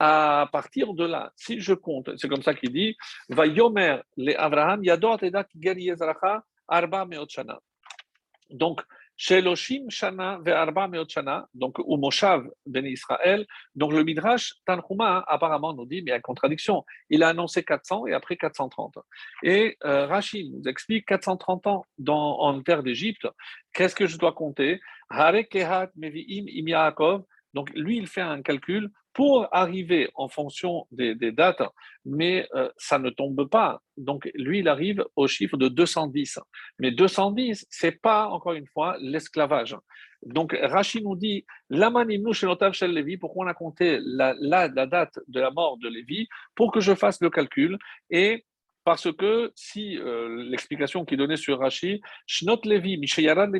[0.00, 2.96] à partir de là, si je compte, c'est comme ça qu'il dit,
[3.28, 5.48] va yomer le Abraham yadot edak
[6.68, 7.28] arba meot
[8.50, 8.80] Donc,
[9.16, 13.46] Sheloshim Shana ve'arba shana, donc ou Moshav ben Israël.
[13.74, 16.84] Donc le Midrash Tanhuma apparemment nous dit, mais a contradiction.
[17.10, 18.98] Il a annoncé 400 et après 430.
[19.42, 23.26] Et euh, Rachid nous explique 430 ans dans, en terre d'Égypte.
[23.72, 24.80] Qu'est-ce que je dois compter?
[25.10, 27.24] Hare kehat mevi'im im Yaakov.
[27.52, 31.62] Donc lui, il fait un calcul pour arriver en fonction des, dates,
[32.04, 33.80] mais euh, ça ne tombe pas.
[33.96, 36.40] Donc lui, il arrive au chiffre de 210.
[36.80, 39.76] Mais 210, c'est pas, encore une fois, l'esclavage.
[40.26, 45.88] Donc Rachid nous dit, Lévi, pourquoi on a compté la, date de la mort de
[45.88, 47.78] Lévi Pour que je fasse le calcul?
[48.10, 48.44] Et
[48.84, 53.58] parce que si euh, l'explication qui est donnée sur Rachid, Shnot Levi, Mishayaran de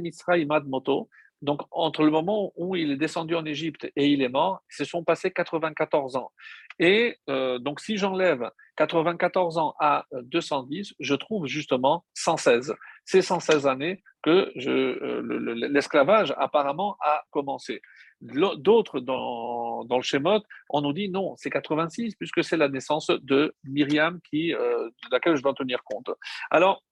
[1.43, 4.85] donc, entre le moment où il est descendu en Égypte et il est mort, se
[4.85, 6.32] sont passés 94 ans.
[6.78, 12.74] Et euh, donc, si j'enlève 94 ans à 210, je trouve justement 116.
[13.05, 17.82] C'est 116 années que euh, l'esclavage apparemment a commencé.
[18.22, 23.55] D'autres dans, le schéma, on nous dit non, c'est 86 puisque c'est la naissance de
[23.64, 26.11] Myriam qui, euh, de laquelle je dois tenir compte.
[26.51, 26.82] Alors,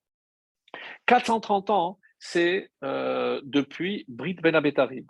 [1.06, 5.04] 430 ans, c'est euh, depuis Brit Ben Abetarim.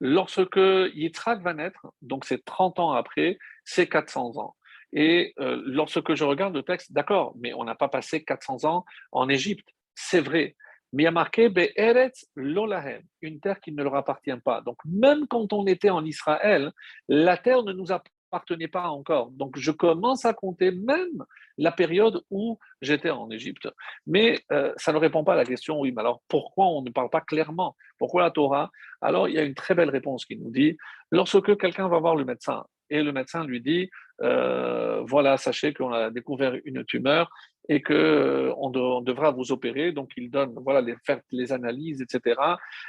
[0.00, 4.56] Lorsque Yitzhak va naître, donc c'est 30 ans après, c'est 400 ans.
[4.92, 8.84] Et euh, lorsque je regarde le texte, d'accord, mais on n'a pas passé 400 ans
[9.12, 10.56] en Égypte, c'est vrai.
[10.92, 14.60] Mais il y a marqué Be'eretz Lolahem, une terre qui ne leur appartient pas.
[14.62, 16.72] Donc même quand on était en Israël,
[17.08, 17.92] la terre ne nous
[18.28, 19.30] appartenait pas encore.
[19.30, 21.24] Donc je commence à compter même
[21.56, 23.68] la période où j'étais en Égypte.
[24.06, 26.90] Mais euh, ça ne répond pas à la question, oui, mais alors pourquoi on ne
[26.90, 27.74] parle pas clairement?
[27.98, 28.70] Pourquoi la Torah?
[29.00, 30.76] Alors il y a une très belle réponse qui nous dit,
[31.10, 33.90] lorsque quelqu'un va voir le médecin et le médecin lui dit,
[34.22, 37.30] euh, voilà, sachez qu'on a découvert une tumeur
[37.68, 42.40] et qu'on euh, devra vous opérer, donc il donne, voilà, les, faire les analyses, etc.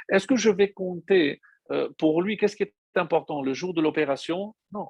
[0.08, 1.40] Est-ce que je vais compter
[1.98, 4.56] pour lui, qu'est-ce qui est important, le jour de l'opération?
[4.72, 4.88] Non,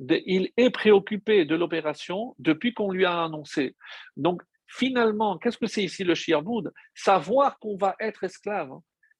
[0.00, 3.76] il est préoccupé de l'opération depuis qu'on lui a annoncé.
[4.16, 8.70] Donc, finalement, qu'est-ce que c'est ici le shiaboud Savoir qu'on va être esclave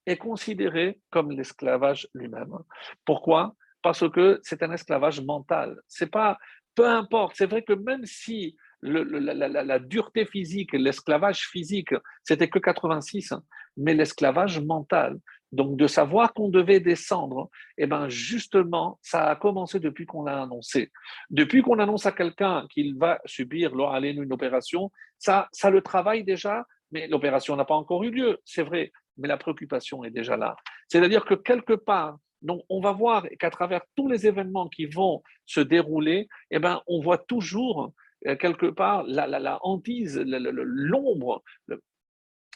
[0.06, 2.56] est considéré comme l'esclavage lui-même.
[3.04, 3.54] Pourquoi?
[3.82, 5.80] Parce que c'est un esclavage mental.
[5.86, 6.38] C'est pas,
[6.74, 7.34] peu importe.
[7.36, 13.34] C'est vrai que même si la, dureté physique, l'esclavage physique, c'était que 86,
[13.76, 15.18] mais l'esclavage mental,
[15.52, 17.48] donc de savoir qu'on devait descendre,
[17.78, 20.90] eh ben justement, ça a commencé depuis qu'on l'a annoncé.
[21.30, 26.66] Depuis qu'on annonce à quelqu'un qu'il va subir une opération, ça, ça le travaille déjà,
[26.92, 30.56] mais l'opération n'a pas encore eu lieu, c'est vrai, mais la préoccupation est déjà là.
[30.88, 35.22] C'est-à-dire que quelque part, donc on va voir qu'à travers tous les événements qui vont
[35.44, 37.92] se dérouler, eh ben, on voit toujours
[38.22, 41.42] quelque part la, la, la hantise, l'ombre,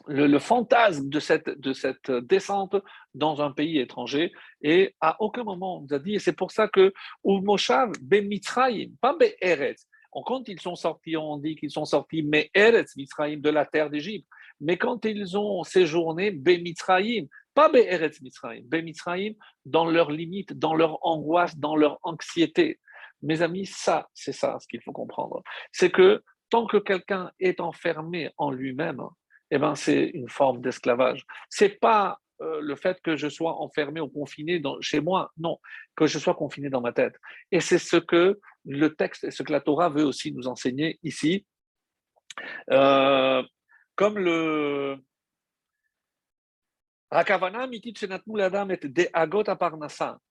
[0.06, 2.76] le, fantasme de cette, de cette descente
[3.14, 4.32] dans un pays étranger.
[4.62, 6.92] Et à aucun moment on nous a dit, et c'est pour ça que
[7.24, 9.86] Moshav, Mitzrayim, pas Eretz.
[10.26, 13.88] Quand ils sont sortis, on dit qu'ils sont sortis mais Eretz Mitzrayim de la terre
[13.88, 14.26] d'Égypte.
[14.60, 19.34] Mais quand ils ont séjourné, Mitzrayim, pas Eretz Mitzrayim, Mitzrayim
[19.64, 22.78] dans leurs limites, dans leur angoisse, dans leur anxiété.
[23.22, 25.42] Mes amis, ça, c'est ça ce qu'il faut comprendre.
[25.72, 29.02] C'est que tant que quelqu'un est enfermé en lui-même,
[29.50, 31.24] eh ben, c'est une forme d'esclavage.
[31.48, 35.58] C'est pas euh, le fait que je sois enfermé ou confiné chez moi, non,
[35.96, 37.14] que je sois confiné dans ma tête.
[37.50, 40.98] Et c'est ce que le texte et ce que la Torah veut aussi nous enseigner
[41.02, 41.46] ici.
[42.70, 43.42] Euh,
[43.94, 44.96] comme le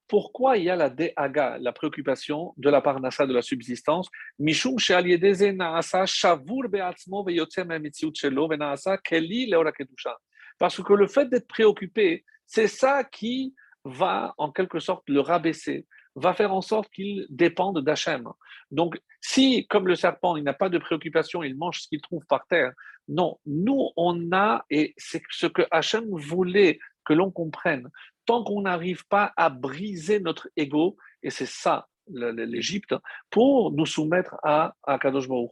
[0.08, 4.10] pourquoi il y a la déaga, la préoccupation de la parnassa de la subsistance?
[10.60, 13.54] Parce que le fait d'être préoccupé, c'est ça qui
[13.86, 18.28] va en quelque sorte le rabaisser, va faire en sorte qu'il dépende d'Hachem.
[18.72, 22.26] Donc, si, comme le serpent, il n'a pas de préoccupation, il mange ce qu'il trouve
[22.26, 22.74] par terre,
[23.12, 27.90] non, nous, on a, et c'est ce que Hachem voulait que l'on comprenne,
[28.26, 32.96] tant qu'on n'arrive pas à briser notre ego, et c'est ça l'Égypte,
[33.30, 35.52] pour nous soumettre à, Kadosh Baruch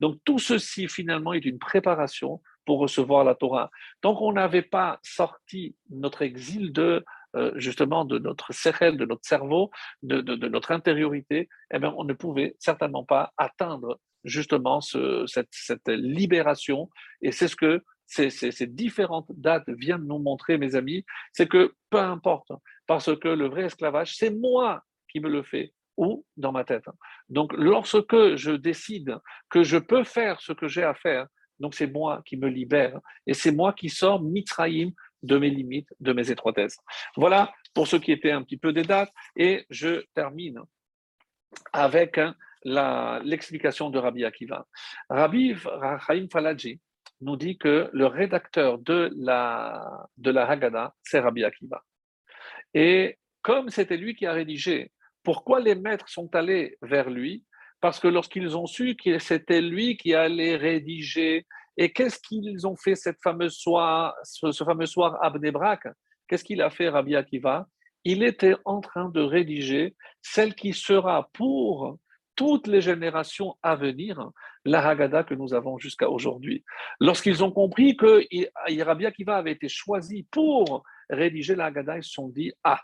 [0.00, 3.70] Donc tout ceci finalement est une préparation pour recevoir la Torah.
[4.00, 7.04] Tant qu'on n'avait pas sorti notre exil de
[7.36, 9.70] euh, justement de notre cerveau, de notre cerveau,
[10.02, 16.90] de, notre intériorité, eh bien, on ne pouvait certainement pas atteindre justement cette, libération.
[17.22, 21.98] Et c'est ce que ces, différentes dates viennent nous montrer, mes amis, c'est que peu
[21.98, 22.52] importe,
[22.86, 26.84] parce que le vrai esclavage, c'est moi qui me le fais ou dans ma tête.
[27.30, 29.18] Donc, lorsque je décide
[29.48, 31.26] que je peux faire ce que j'ai à faire,
[31.58, 35.88] donc c'est moi qui me libère et c'est moi qui sors Mitraïm de mes limites,
[36.00, 36.76] de mes étroitesses.
[37.16, 40.60] Voilà pour ce qui était un petit peu des dates et je termine
[41.72, 42.20] avec
[42.66, 44.66] l'explication de Rabbi Akiva.
[45.08, 45.54] Rabbi
[46.06, 46.80] Chaim Falaji
[47.20, 51.82] nous dit que le rédacteur de la, de la Haggadah, c'est Rabbi Akiva.
[52.74, 54.90] Et comme c'était lui qui a rédigé,
[55.22, 57.44] pourquoi les maîtres sont allés vers lui?
[57.80, 61.46] Parce que lorsqu'ils ont su que c'était lui qui allait rédiger,
[61.76, 65.32] et qu'est-ce qu'ils ont fait cette fameuse soir, ce, fameux soir à
[66.26, 67.66] Qu'est-ce qu'il a fait Rabbi Akiva?
[68.04, 71.98] Il était en train de rédiger celle qui sera pour
[72.36, 74.30] toutes les générations à venir,
[74.64, 76.64] la Haggadah que nous avons jusqu'à aujourd'hui.
[77.00, 78.22] Lorsqu'ils ont compris que
[78.82, 82.80] Rabbi Akiva avait été choisi pour rédiger la Haggadah, ils se sont dit Ah,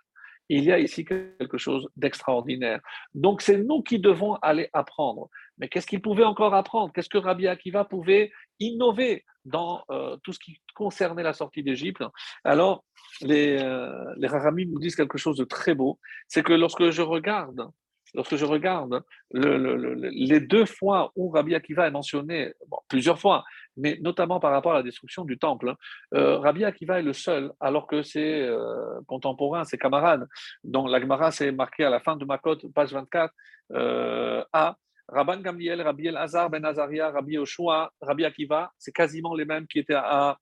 [0.48, 2.80] il y a ici quelque chose d'extraordinaire.
[3.14, 5.28] Donc c'est nous qui devons aller apprendre.
[5.58, 6.92] Mais qu'est-ce qu'il pouvait encore apprendre?
[6.92, 12.02] Qu'est-ce que Rabbi Akiva pouvait innover dans euh, tout ce qui concernait la sortie d'Égypte?
[12.44, 12.84] Alors,
[13.20, 15.98] les, euh, nous disent quelque chose de très beau.
[16.28, 17.70] C'est que lorsque je regarde
[18.14, 19.02] lorsque je regarde
[19.32, 22.52] les deux fois où Rabbi Akiva est mentionné,
[22.88, 23.44] plusieurs fois,
[23.76, 25.76] mais notamment par rapport à la destruction du temple, hein,
[26.14, 30.28] euh, Rabbi Akiva est le seul, alors que ses euh, contemporains, ses camarades,
[30.64, 33.32] dont l'Agmara s'est marqué à la fin de Makot, page 24,
[33.72, 34.76] euh, à
[35.08, 39.66] Rabban Gamliel, Rabbi El Hazar, Ben Azaria, Rabbi Yoshua, Rabbi Akiva, c'est quasiment les mêmes
[39.66, 40.38] qui étaient à,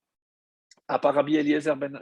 [0.88, 1.92] à part Rabbi Eliezer, ben,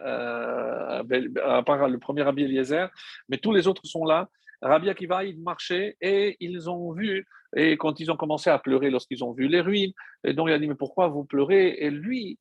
[1.04, 2.88] ben, à part le premier Rabbi Eliezer,
[3.28, 4.28] mais tous les autres sont là.
[4.62, 8.90] Rabbi Akiva, il marchait et ils ont vu, et quand ils ont commencé à pleurer
[8.90, 9.92] lorsqu'ils ont vu les ruines,
[10.24, 11.76] et donc il a dit, mais pourquoi vous pleurez?
[11.78, 12.38] Et lui,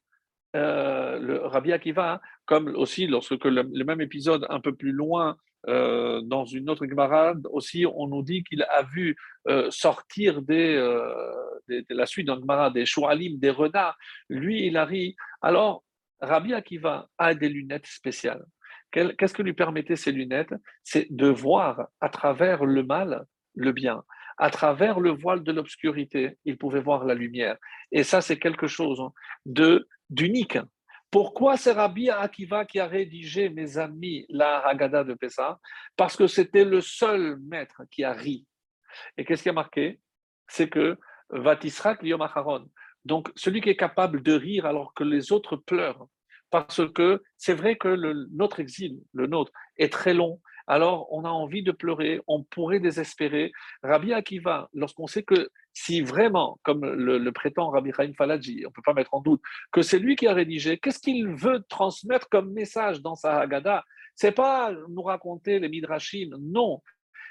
[0.56, 5.38] euh, le Rabbi Akiva, comme aussi lorsque le, même épisode un peu plus loin,
[5.68, 9.16] euh, dans une autre Gemara, aussi on nous dit qu'il a vu
[9.48, 10.76] euh, sortir des,
[11.68, 13.98] de la suite d'un Gemara des Shualim, des renards.
[14.30, 15.16] Lui, il a ri.
[15.42, 15.84] Alors,
[16.22, 18.46] Rabbi Akiva a des lunettes spéciales.
[18.92, 20.54] Qu'est-ce que lui permettaient ces lunettes?
[20.84, 23.26] C'est de voir à travers le mal
[23.56, 24.04] le bien.
[24.38, 27.58] À travers le voile de l'obscurité, il pouvait voir la lumière.
[27.92, 29.12] Et ça, c'est quelque chose hein,
[29.46, 30.60] de d'unique.
[31.10, 35.58] Pourquoi c'est Rabbi Akiva qui a rédigé, mes amis, la Haggadah de Pessah?
[35.96, 38.46] Parce que c'était le seul maître qui a ri.
[39.18, 40.00] Et qu'est-ce qui a marqué?
[40.48, 40.98] C'est que
[41.30, 42.26] Vatisrak Yom
[43.06, 46.08] Donc, celui qui est capable de rire alors que les autres pleurent,
[46.50, 47.96] parce que c'est vrai que
[48.32, 50.40] notre exil, le nôtre, est très long.
[50.70, 53.54] Alors, on a envie de pleurer, on pourrait désespérer.
[53.84, 58.74] Rabbi Akiva, lorsqu'on sait que si vraiment, comme le, prétend Rabbi Chaim Falaji, on ne
[58.74, 59.42] peut pas mettre en doute,
[59.72, 63.84] que c'est lui qui a rédigé, qu'est-ce qu'il veut transmettre comme message dans sa Haggadah?
[64.16, 66.82] C'est pas nous raconter les Midrashim, non.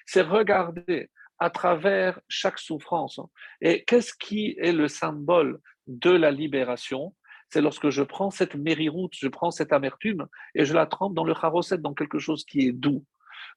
[0.07, 3.21] C'est regarder à travers chaque souffrance.
[3.61, 7.14] Et qu'est-ce qui est le symbole de la libération?
[7.49, 11.25] C'est lorsque je prends cette mériroute, je prends cette amertume et je la trempe dans
[11.25, 13.05] le charoset, dans quelque chose qui est doux.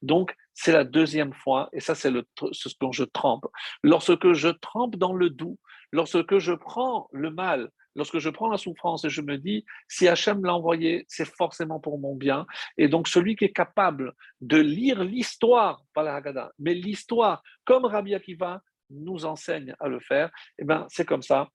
[0.01, 2.11] Donc, c'est la deuxième fois, et ça, c'est
[2.51, 3.45] ce dont je trempe.
[3.83, 5.57] Lorsque je trempe dans le doux,
[5.91, 10.07] lorsque je prends le mal, lorsque je prends la souffrance et je me dis, si
[10.07, 12.45] Hachem l'a envoyé, c'est forcément pour mon bien.
[12.77, 17.85] Et donc, celui qui est capable de lire l'histoire, pas la Haggadah, mais l'histoire, comme
[17.85, 21.49] Rabbi Akiva nous enseigne à le faire, eh ben, c'est comme ça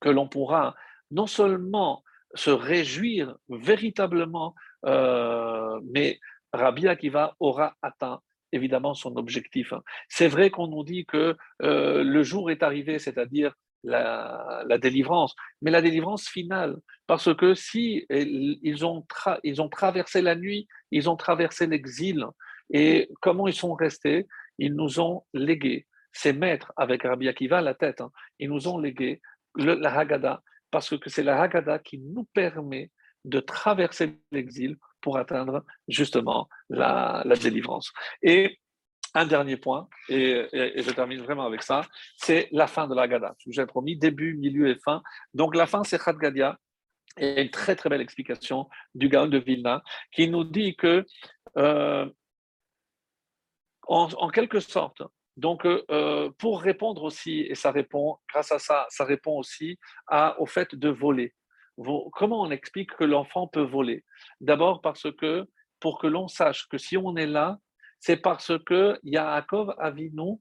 [0.00, 0.74] que l'on pourra
[1.10, 2.02] non seulement
[2.34, 4.54] se réjouir véritablement,
[4.86, 6.18] euh, mais
[6.52, 8.20] Rabbi Akiva aura atteint
[8.52, 9.72] évidemment son objectif.
[10.08, 13.54] C'est vrai qu'on nous dit que euh, le jour est arrivé, c'est-à-dire
[13.84, 16.76] la, délivrance, mais la délivrance finale.
[17.06, 19.06] Parce que si ils ont,
[19.42, 22.26] ils ont traversé la nuit, ils ont traversé l'exil,
[22.72, 24.26] et comment ils sont restés?
[24.58, 28.68] Ils nous ont légué, ces maîtres avec Rabbi Akiva à la tête, hein, ils nous
[28.68, 29.20] ont légué
[29.56, 32.90] la Haggadah, parce que c'est la Haggadah qui nous permet
[33.24, 37.92] de traverser l'exil pour atteindre justement la, délivrance.
[38.22, 38.58] Et
[39.14, 41.82] un dernier point, et, je termine vraiment avec ça,
[42.16, 43.34] c'est la fin de la Haggadah.
[43.46, 45.02] J'ai promis début, milieu et fin.
[45.34, 46.58] Donc la fin, c'est Gadia,
[47.18, 51.04] et une très très belle explication du Gaon de Vilna qui nous dit que,
[51.56, 52.08] euh,
[53.82, 55.02] en, quelque sorte,
[55.36, 60.38] donc, euh, pour répondre aussi, et ça répond, grâce à ça, ça répond aussi à,
[60.40, 61.34] au fait de voler.
[62.12, 64.04] Comment on explique que l'enfant peut voler?
[64.40, 65.46] D'abord parce que,
[65.78, 67.58] pour que l'on sache que si on est là,
[68.00, 70.38] c'est parce que Yaakov Avinu,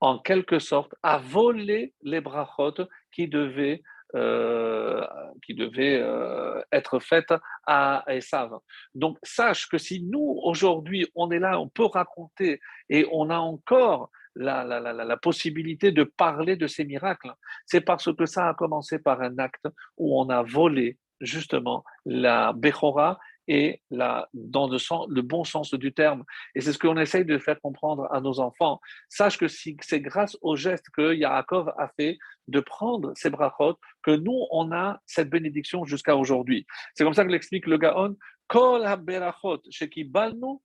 [0.00, 2.74] en quelque sorte, a volé les brachot
[3.10, 3.82] qui devaient,
[4.14, 5.04] euh,
[5.44, 7.34] qui devaient euh, être faites
[7.66, 8.58] à Esav.
[8.94, 13.36] Donc, sache que si nous, aujourd'hui, on est là, on peut raconter et on a
[13.36, 17.32] encore la, possibilité de parler de ces miracles,
[17.66, 22.52] c'est parce que ça a commencé par un acte où on a volé justement la
[22.52, 26.24] Bechora et la, dans le, bon sens du terme.
[26.54, 28.80] Et c'est ce qu'on essaye de faire comprendre à nos enfants.
[29.08, 34.10] Sache que c'est grâce au geste que Yaakov a fait de prendre ces brachot que
[34.10, 36.66] nous, on a cette bénédiction jusqu'à aujourd'hui.
[36.94, 38.16] C'est comme ça que l'explique le Gaon.
[38.46, 40.58] Kol ha-berachot shekibalnu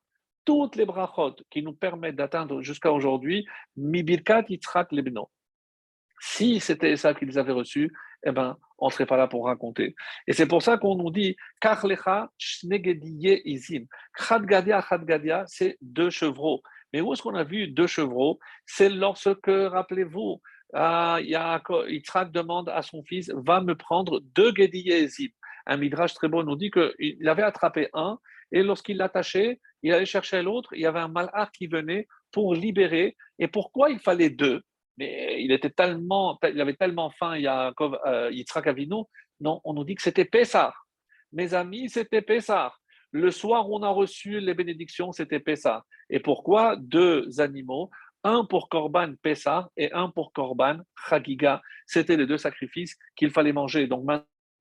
[0.45, 3.45] toutes les brachot qui nous permettent d'atteindre jusqu'à aujourd'hui,
[3.77, 5.29] Mibirkat Yitzhak Lebno.
[6.19, 7.91] Si c'était ça qu'ils avaient reçu,
[8.25, 9.95] eh ben, on ne serait pas là pour raconter.
[10.27, 13.86] Et c'est pour ça qu'on nous dit Kachlecha Shnegediye Izim.
[14.13, 16.61] Khadgadia, Khadgadia, c'est deux chevreaux.
[16.91, 18.39] Mais où est-ce qu'on a vu deux chevreaux?
[18.65, 20.41] C'est lorsque, rappelez-vous,
[20.75, 25.29] euh, Yitzhak demande à son fils Va me prendre deux Gediye Izim.
[25.65, 28.19] Un midrash très beau nous dit qu'il avait attrapé un,
[28.51, 32.53] et lorsqu'il l'attachait, il allait chercher l'autre, il y avait un malheur qui venait pour
[32.53, 33.15] libérer.
[33.39, 34.61] Et pourquoi il fallait deux?
[34.98, 39.10] Mais il était tellement, il avait tellement faim, Yaakov, euh, Yitzhak Avino.
[39.39, 40.74] Non, on nous dit que c'était Pessah.
[41.32, 42.74] Mes amis, c'était Pessah.
[43.12, 45.84] Le soir où on a reçu les bénédictions, c'était Pessah.
[46.10, 46.76] Et pourquoi?
[46.78, 47.89] Deux animaux
[48.24, 50.80] un pour Korban Pessah et un pour Korban
[51.10, 51.62] Chagiga.
[51.86, 53.88] C'était les deux sacrifices qu'il fallait manger.
[53.88, 54.06] Donc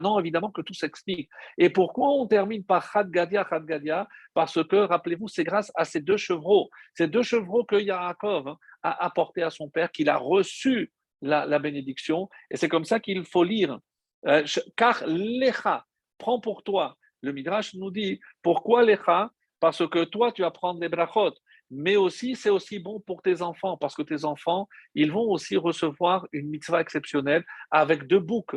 [0.03, 1.31] non, évidemment que tout s'explique.
[1.57, 6.17] Et pourquoi on termine par Khadgadia, Khadgadia Parce que, rappelez-vous, c'est grâce à ces deux
[6.17, 10.93] chevreaux, ces deux chevreaux que Yaakov hein, a apportés à son père, qu'il a reçu
[11.23, 12.29] la, bénédiction.
[12.51, 13.79] Et c'est comme ça qu'il faut lire.
[14.27, 14.45] Euh,
[14.77, 15.87] car Lecha,
[16.19, 16.97] prends pour toi.
[17.23, 19.31] Le Midrash nous dit, pourquoi Lecha
[19.61, 21.35] Parce que toi, tu vas prendre les brachot
[21.73, 25.57] mais aussi c'est aussi bon pour tes enfants, parce que tes enfants, ils vont aussi
[25.57, 28.57] recevoir une mitzvah exceptionnelle avec deux boucs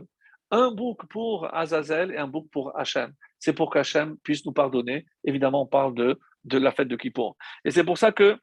[0.51, 3.13] un bouc pour Azazel et un bouc pour Hachem.
[3.39, 5.05] C'est pour qu'Hachem puisse nous pardonner.
[5.23, 7.35] Évidemment, on parle de, de la fête de Kippour.
[7.63, 8.37] Et c'est pour ça que,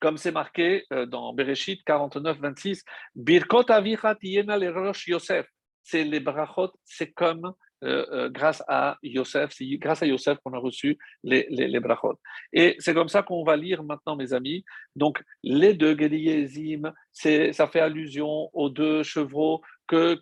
[0.00, 2.84] comme c'est marqué euh, dans Bereshit 49, 26,
[3.14, 5.46] Birkot rosh Yosef.
[5.82, 7.54] C'est les brachot, c'est comme
[7.84, 12.18] euh, euh, grâce à Yosef, c'est grâce à Yosef qu'on a reçu les, les, brachot.
[12.52, 14.64] Et c'est comme ça qu'on va lire maintenant, mes amis.
[14.96, 19.62] Donc, les deux Gediyezim, ça fait allusion aux deux chevreaux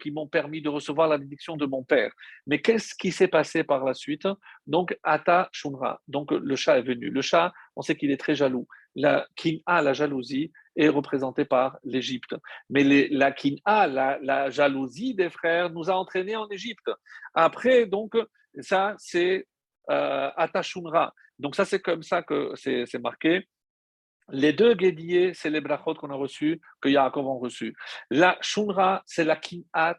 [0.00, 2.12] qui m'ont permis de recevoir la bénédiction de mon père.
[2.46, 4.28] Mais qu'est-ce qui s'est passé par la suite?
[4.66, 7.10] Donc, Ata Shunra, donc le chat est venu.
[7.10, 8.68] Le chat, on sait qu'il est très jaloux.
[8.96, 9.26] La
[9.66, 12.34] a la jalousie, est représentée par l'Égypte.
[12.68, 16.90] Mais la Kin'a, la, jalousie des frères, nous a entraînés en Égypte.
[17.34, 18.14] Après, donc,
[18.60, 19.46] ça, c'est
[19.90, 21.14] euh, Ata Shunra.
[21.38, 23.46] Donc, ça, c'est comme ça que c'est marqué.
[24.30, 27.74] Les deux guédiers, c'est les brachot qu'on a reçus, que Yaakov a reçus.
[28.10, 29.98] La shunra, c'est la kinat,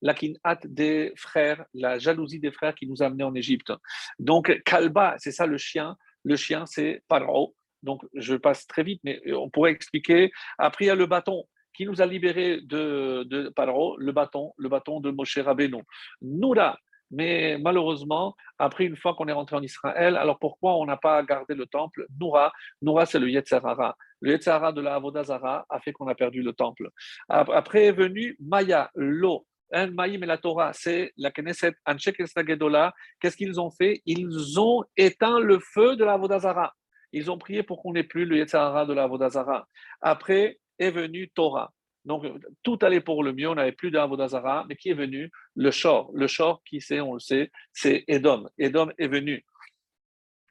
[0.00, 3.72] la kinat des frères, la jalousie des frères qui nous a amenés en Égypte.
[4.18, 5.96] Donc, kalba, c'est ça le chien.
[6.24, 7.54] Le chien, c'est paro.
[7.86, 10.30] Donc, je passe très vite, mais on pourrait expliquer.
[10.58, 11.44] Après, il y a le bâton
[11.74, 15.82] qui nous a libérés de, de paro, le bâton, le bâton de Moshe Rabbeinu.
[16.20, 16.76] Noura,
[17.10, 21.22] mais malheureusement, après, une fois qu'on est rentré en Israël, alors pourquoi on n'a pas
[21.22, 22.06] gardé le temple?
[22.20, 22.52] Noura,
[22.82, 23.96] Noura c'est le Yetzerara.
[24.20, 26.88] Le Yetzerara de la Avodazara a fait qu'on a perdu le temple.
[27.28, 29.46] Après est venu Maya, l'eau.
[29.72, 32.16] Un Maïm et la Torah, c'est la Knesset, Anshek
[32.48, 32.94] Gedola.
[33.20, 34.00] Qu'est-ce qu'ils ont fait?
[34.06, 36.72] Ils ont éteint le feu de la Avodazara.
[37.12, 39.68] Ils ont prié pour qu'on n'ait plus le Yetzerara de la Avodazara.
[40.00, 41.72] Après est venu Torah.
[42.06, 42.24] Donc,
[42.62, 45.28] tout allait pour le mieux, on n'avait plus d'Avodazara, mais qui est venu?
[45.56, 46.10] Le Shor.
[46.14, 48.48] Le Shor, qui c'est, on le sait, c'est Edom.
[48.58, 49.44] Edom est venu.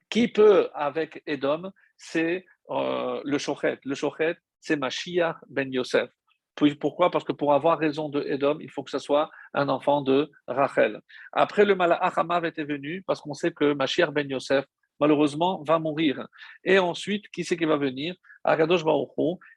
[0.09, 3.79] Qui peut, avec Edom, c'est euh, le Shochet.
[3.85, 6.09] Le Shochet, c'est Mashiach ben Yosef.
[6.79, 7.09] Pourquoi?
[7.09, 10.29] Parce que pour avoir raison de Edom, il faut que ce soit un enfant de
[10.47, 10.99] Rachel.
[11.31, 14.65] Après, le Malach Hamav était venu parce qu'on sait que Mashiach ben Yosef,
[14.99, 16.27] malheureusement, va mourir.
[16.63, 18.15] Et ensuite, qui c'est qui va venir?
[18.43, 19.09] Akadosh Baruch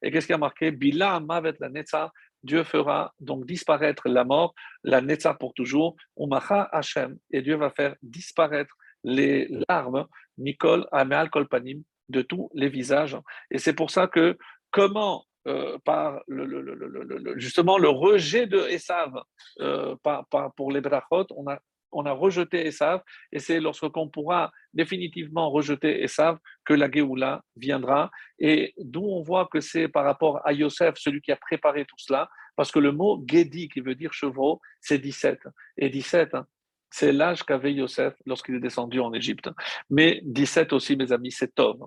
[0.03, 0.71] Et qu'est-ce qui a marqué?
[0.71, 2.13] Bila Amavet la Netzar.
[2.43, 4.55] Dieu fera donc disparaître la mort,
[4.85, 5.97] la Netzar pour toujours.
[6.17, 7.19] Umacha Hashem.
[7.31, 8.75] Et Dieu va faire disparaître
[9.05, 10.07] les larmes,
[10.39, 13.17] Nicole, Ameal Kolpanim, de tous les visages.
[13.51, 14.37] Et c'est pour ça que
[14.71, 19.13] comment euh, par le, justement le rejet de Esav
[19.61, 21.59] euh, par, pour les brachot, on a,
[21.93, 23.03] on a rejeté Esav,
[23.33, 28.11] et c'est lorsqu'on pourra définitivement rejeter Esav que la Géoula viendra.
[28.39, 31.99] Et d'où on voit que c'est par rapport à Yosef, celui qui a préparé tout
[31.99, 35.41] cela, parce que le mot Gedi, qui veut dire chevaux, c'est 17.
[35.77, 36.47] Et 17, hein,
[36.91, 39.51] c'est l'âge qu'avait Yosef lorsqu'il est descendu en Égypte.
[39.91, 41.79] Mais 17 aussi, mes amis, c'est Tov.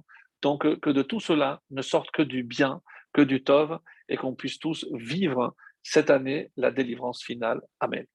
[0.41, 2.81] Donc que de tout cela ne sorte que du bien,
[3.13, 3.79] que du Tov,
[4.09, 7.61] et qu'on puisse tous vivre cette année la délivrance finale.
[7.79, 8.05] Amen.